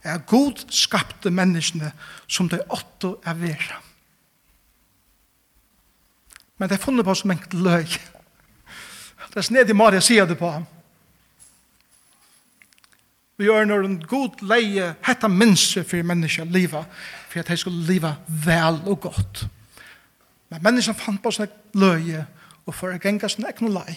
er 0.04 0.22
god 0.28 0.62
skapte 0.72 1.32
menneskene 1.32 1.92
som 2.28 2.50
det 2.50 2.62
åtte 2.70 3.16
er 3.26 3.34
vera. 3.34 3.82
Men 6.58 6.70
det 6.70 6.78
er 6.78 6.84
funnet 6.84 7.06
på 7.06 7.16
som 7.16 7.32
enkelt 7.32 7.54
løg. 7.54 8.00
Det 9.30 9.38
er 9.38 9.46
snedig 9.46 9.76
måte 9.78 10.00
jeg 10.00 10.08
sier 10.08 10.30
det 10.30 10.38
på. 10.40 10.50
Vi 13.40 13.48
gjør 13.48 13.70
når 13.70 13.86
en 13.88 14.00
god 14.10 14.42
leie 14.44 14.90
hette 15.06 15.30
minse 15.32 15.86
for 15.88 16.04
mennesker 16.04 16.50
livet, 16.52 17.00
for 17.30 17.40
at 17.40 17.52
de 17.52 17.58
skulle 17.58 17.86
liva 17.88 18.18
vel 18.28 18.82
og 18.90 19.00
godt. 19.06 19.46
Men 20.50 20.66
mennesker 20.66 20.98
fant 20.98 21.22
på 21.24 21.32
sånne 21.32 21.80
løye 21.80 22.26
og 22.66 22.76
for 22.76 22.92
å 22.92 23.02
genga 23.02 23.30
sin 23.32 23.48
ekne 23.48 23.72
lei. 23.72 23.96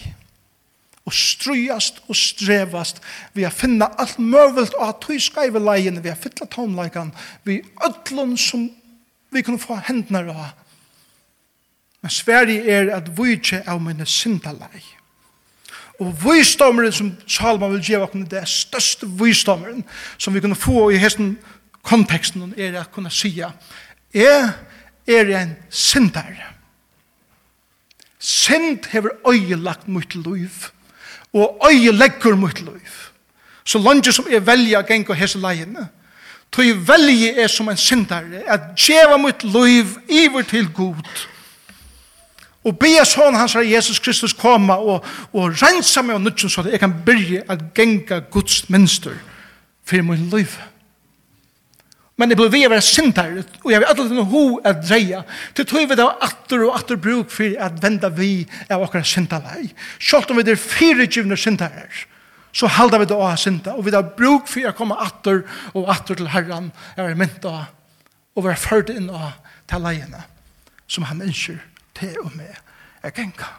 Og 1.03 1.11
strøyast 1.11 1.99
og 2.07 2.15
strevast 2.15 3.01
vi 3.35 3.43
har 3.43 3.51
finna 3.51 3.89
alt 3.99 4.21
møvelt 4.21 4.77
og 4.79 4.85
at 4.87 5.09
vi 5.09 5.19
skreive 5.19 5.59
leien, 5.59 5.99
vi 5.99 6.13
har 6.13 6.19
fytla 6.19 6.47
tomleikan, 6.47 7.11
vi 7.43 7.59
ötlun 7.83 8.37
som 8.39 8.69
vi 9.33 9.43
kunne 9.43 9.59
få 9.59 9.81
hendene 9.89 10.23
av. 10.31 10.53
Men 12.03 12.11
Sverige 12.11 12.63
er 12.71 12.95
at 12.95 13.11
vi 13.17 13.35
ikke 13.35 13.63
er 13.65 13.79
minne 13.83 14.07
synda 14.07 14.55
leie. 14.55 15.02
Og 16.01 16.13
visdommeren 16.23 16.91
som 16.91 17.11
Salman 17.27 17.75
vil 17.75 17.83
gjøre 17.85 18.07
oss, 18.07 18.15
det 18.31 18.39
er 18.39 18.49
største 18.49 19.07
visdommeren 19.19 19.83
som 20.17 20.33
vi 20.33 20.41
kunne 20.41 20.57
få 20.57 20.89
i 20.89 21.01
hesten 21.01 21.35
konteksten 21.83 22.53
er 22.57 22.79
at 22.79 22.91
kunne 22.91 23.11
sia, 23.11 23.51
er, 24.13 24.53
er 25.07 25.31
en 25.41 25.55
synder. 25.69 26.31
Sint 28.19 28.87
hever 28.93 29.09
øyelagt 29.27 29.87
mot 29.87 30.15
liv, 30.15 30.69
og 31.33 31.67
øyelegger 31.71 32.35
mot 32.35 32.59
liv. 32.61 32.93
Så 33.63 33.79
langt 33.79 34.07
som 34.13 34.27
er 34.29 34.43
velja 34.43 34.79
å 34.79 34.87
gjenge 34.87 35.15
hese 35.15 35.41
leiene, 35.43 35.87
tog 36.53 36.87
velje 36.87 37.33
er 37.41 37.51
som 37.51 37.69
en 37.69 37.79
synder, 37.79 38.27
at 38.47 38.73
djeva 38.77 39.17
mot 39.17 39.43
liv 39.43 39.97
iver 40.07 40.47
til 40.47 40.69
god, 40.73 41.03
Og 42.63 42.75
be 42.79 42.93
jeg 42.93 43.07
sånn 43.09 43.35
hans 43.35 43.57
herre 43.57 43.67
Jesus 43.67 43.99
Kristus 43.99 44.35
komme 44.35 44.75
og, 44.79 45.07
og 45.35 45.57
rensa 45.59 46.03
meg 46.03 46.15
og 46.15 46.23
nødgjøn 46.23 46.51
så 46.51 46.63
at 46.63 46.71
jeg 46.71 46.79
kan 46.83 46.93
byrje 47.05 47.43
at 47.51 47.65
genga 47.75 48.21
Guds 48.31 48.63
minster 48.71 49.17
for 49.83 50.05
min 50.07 50.29
liv. 50.31 50.53
Men 52.15 52.29
jeg 52.29 52.37
ble 52.39 52.47
ved 52.53 52.67
å 52.67 52.71
være 52.71 52.85
sintar, 52.85 53.31
og 53.65 53.71
jeg 53.71 53.81
vil 53.81 53.89
alltid 53.89 54.13
noe 54.13 54.29
ho 54.29 54.43
at 54.63 54.83
dreie. 54.85 55.23
til 55.57 55.65
tog 55.67 55.89
vi 55.89 55.97
det 55.97 56.05
atter 56.05 56.63
og 56.63 56.77
atter 56.77 56.99
bruk 57.01 57.33
for 57.33 57.57
at 57.59 57.81
venda 57.83 58.11
vi 58.13 58.45
av 58.69 58.85
akkurat 58.85 59.09
sintarlei. 59.09 59.71
Sjalt 59.97 60.31
om 60.31 60.39
vi 60.39 60.45
er 60.45 60.61
fire 60.61 61.07
givne 61.09 61.35
sintarer, 61.35 62.05
så 62.53 62.69
halda 62.69 63.01
vi 63.01 63.09
det 63.09 63.17
ha 63.17 63.33
sinta, 63.35 63.73
og 63.73 63.87
vi 63.87 63.95
har 63.95 64.13
bruk 64.15 64.47
for 64.47 64.69
å 64.69 64.75
komme 64.77 64.99
atter 65.01 65.41
og 65.73 65.89
atter 65.89 66.21
til 66.21 66.29
herran, 66.31 66.71
jeg 66.95 67.09
er 67.09 67.17
mynda, 67.17 67.65
og 68.37 68.45
være 68.45 68.61
ført 68.61 68.93
inn 68.93 69.09
av 69.09 69.33
til 69.67 69.81
leiene 69.81 70.23
som 70.87 71.09
han 71.09 71.25
ønsker 71.25 71.57
til 71.97 72.15
og 72.23 72.31
med 72.35 72.53
jeg 73.03 73.13
genka. 73.13 73.49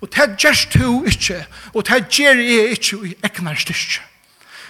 Og 0.00 0.08
det 0.14 0.36
gjør 0.38 0.60
du 0.74 1.04
ikke, 1.10 1.40
og 1.74 1.86
det 1.88 2.04
gjør 2.10 2.42
jeg 2.42 2.76
ikke 2.76 3.00
i 3.08 3.16
egnar 3.24 3.58
styrke. 3.58 4.04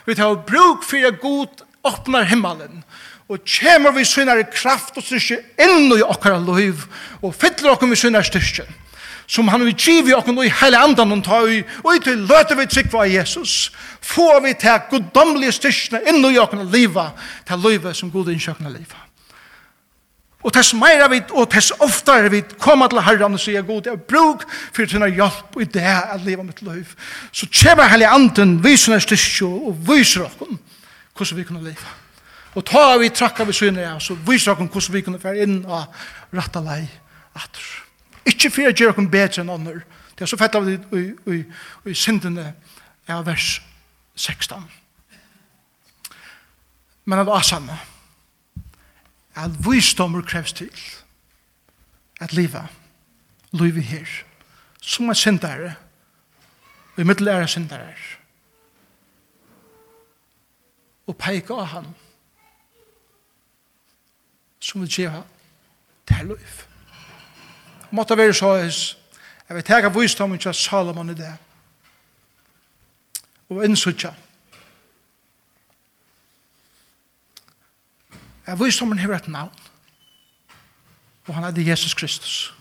Vi 0.06 0.14
tar 0.14 0.34
bruk 0.46 0.84
for 0.84 1.06
at 1.06 1.20
god 1.20 1.64
åpner 1.84 2.24
himmelen, 2.24 2.84
og 3.28 3.42
kommer 3.60 3.90
vi 3.90 4.04
synnere 4.04 4.46
kraft 4.52 4.96
og 4.96 5.02
styrke 5.02 5.42
inn 5.58 5.90
i 5.92 6.02
okkara 6.02 6.38
liv, 6.38 6.86
og 7.22 7.34
fyller 7.34 7.74
okkara 7.74 7.90
vi 7.90 8.02
synnere 8.02 8.24
styrke 8.24 8.66
som 9.26 9.48
han 9.48 9.64
vil 9.66 9.74
give 9.74 10.14
okken 10.16 10.38
i 10.44 10.52
hele 10.60 10.78
andan 10.78 11.12
og 11.16 11.24
ta 11.26 11.40
i, 11.50 11.62
og 11.82 11.96
i 11.96 12.02
til 12.02 12.22
løte 12.30 12.56
vi 12.58 12.68
trygg 12.70 12.94
av 12.94 13.08
Jesus, 13.10 13.72
får 14.00 14.40
vi 14.44 14.54
til 14.60 14.84
goddomlige 14.90 15.56
styrke 15.56 16.02
inn 16.06 16.22
i 16.30 16.38
okkara 16.38 16.66
liva, 16.70 17.10
til 17.46 17.66
livet 17.66 17.98
som 17.98 18.12
god 18.12 18.30
innkjøkken 18.34 18.70
liva. 18.70 19.05
Og 20.46 20.54
tess 20.54 20.70
meira 20.78 21.08
vi, 21.10 21.18
og 21.34 21.48
tess 21.50 21.72
oftare 21.82 22.30
vi, 22.30 22.44
koma 22.62 22.86
til 22.86 23.02
herran 23.02 23.34
og 23.34 23.42
sier 23.42 23.64
god, 23.66 23.88
jeg 23.90 24.02
bruk 24.06 24.44
for 24.46 24.86
tina 24.86 25.08
hjelp 25.10 25.56
og 25.58 25.64
i 25.64 25.66
det 25.74 25.82
at 25.82 26.22
leva 26.22 26.44
mitt 26.46 26.62
liv. 26.62 26.92
Så 27.34 27.48
kjeva 27.50 27.88
heilig 27.90 28.06
anden, 28.06 28.60
viser 28.62 28.94
hans 28.94 29.08
styrkjo 29.08 29.50
og 29.70 29.80
viser 29.88 30.28
okkom 30.28 30.60
hvordan 31.16 31.38
vi 31.38 31.46
kunne 31.48 31.64
leva. 31.64 31.96
Og 32.54 32.64
ta 32.68 32.84
vi 33.00 33.10
trakka 33.10 33.44
vi 33.48 33.56
syne 33.56 33.82
ja, 33.82 33.96
så 33.98 34.14
viser 34.28 34.54
okkom 34.54 34.70
hvordan 34.70 34.94
vi 34.94 35.02
kunne 35.02 35.20
fære 35.20 35.42
inn 35.42 35.58
og 35.64 35.82
ratta 36.36 36.62
lei 36.62 36.84
atur. 37.34 37.66
Ikke 38.26 38.52
fyrir 38.52 38.76
gjer 38.76 38.94
okkom 38.94 39.10
bedre 39.10 39.42
enn 39.42 39.52
andre, 39.52 39.80
Det 40.16 40.24
er 40.24 40.30
så 40.30 40.38
fett 40.40 40.54
av 40.56 40.64
det 40.64 40.78
i, 40.96 41.10
i, 41.28 41.42
i, 41.90 41.94
syndene 41.94 42.54
av 43.12 43.26
vers 43.26 43.58
16. 44.16 44.62
Men 47.04 47.20
av 47.20 47.34
asanna 47.36 47.76
at 49.36 49.50
visdommer 49.66 50.22
krevs 50.22 50.52
til 50.52 50.70
at 52.20 52.32
liva, 52.32 52.66
liva 53.52 53.80
her, 53.80 54.08
som 54.80 55.08
er 55.08 55.14
syndare, 55.14 55.74
og 56.94 57.00
i 57.00 57.04
middel 57.04 57.28
er 57.28 57.46
syndare, 57.46 57.94
og 61.06 61.16
peika 61.16 61.54
av 61.54 61.66
han, 61.66 61.90
som 64.60 64.80
vil 64.80 64.90
gjeva 64.90 65.22
til 66.08 66.32
liv. 66.32 66.62
Måtte 67.90 68.16
være 68.18 68.34
så 68.34 68.54
jeg 68.56 69.56
vil 69.56 69.64
tega 69.64 69.88
visdommer 69.88 70.36
til 70.36 70.54
Salomon 70.54 71.10
i 71.10 71.14
det, 71.14 71.34
og 73.48 73.64
innsutja, 73.64 74.10
at 78.46 78.60
visdommen 78.60 78.98
har 78.98 79.14
et 79.14 79.28
navn. 79.28 79.50
Og 81.26 81.34
han 81.34 81.44
er 81.44 81.50
det 81.50 81.66
Jesus 81.66 81.94
Kristus. 81.94 82.54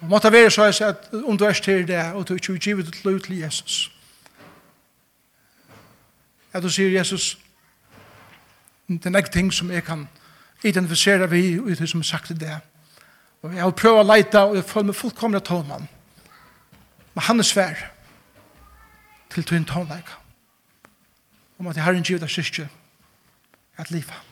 Og 0.00 0.08
måtte 0.08 0.32
være 0.32 0.50
så 0.50 0.64
jeg 0.64 0.74
sier 0.74 0.88
at 0.88 1.10
om 1.24 1.38
du 1.38 1.44
er 1.44 1.52
til 1.52 1.88
det, 1.88 2.12
og 2.12 2.28
du 2.28 2.34
ikke 2.34 2.48
vil 2.48 2.56
utgivet 2.56 2.86
ditt 2.86 3.04
lov 3.04 3.20
til 3.20 3.38
Jesus. 3.38 3.92
At 6.52 6.62
du 6.62 6.68
sier, 6.68 6.98
Jesus, 6.98 7.38
det 8.88 9.06
er 9.06 9.18
ikke 9.18 9.30
ting 9.32 9.52
som 9.52 9.70
jeg 9.70 9.84
kan 9.84 10.08
identifisere 10.64 11.30
vi 11.30 11.58
ut 11.60 11.78
det 11.78 11.88
som 11.88 12.00
er 12.00 12.04
sagt 12.04 12.26
til 12.26 12.40
det. 12.40 12.58
Og 13.42 13.54
jeg 13.54 13.62
har 13.62 13.70
prøvd 13.70 14.00
å 14.00 14.02
leite, 14.06 14.40
og 14.40 14.56
jeg 14.56 14.64
føler 14.64 14.86
meg 14.86 14.96
fullkomlig 14.96 15.40
av 15.40 15.46
tålmann. 15.46 15.88
Men 17.14 17.24
han 17.28 17.38
er 17.38 17.46
svær 17.46 17.80
til 19.30 19.44
tøyen 19.44 19.64
tålleika. 19.64 20.18
Om 21.58 21.66
at 21.66 21.76
jeg 21.76 21.84
har 21.84 21.92
en 21.94 22.04
givet 22.04 22.22
av 22.22 22.30
kyrkje, 22.30 22.68
at 23.82 23.90
liva. 23.90 24.31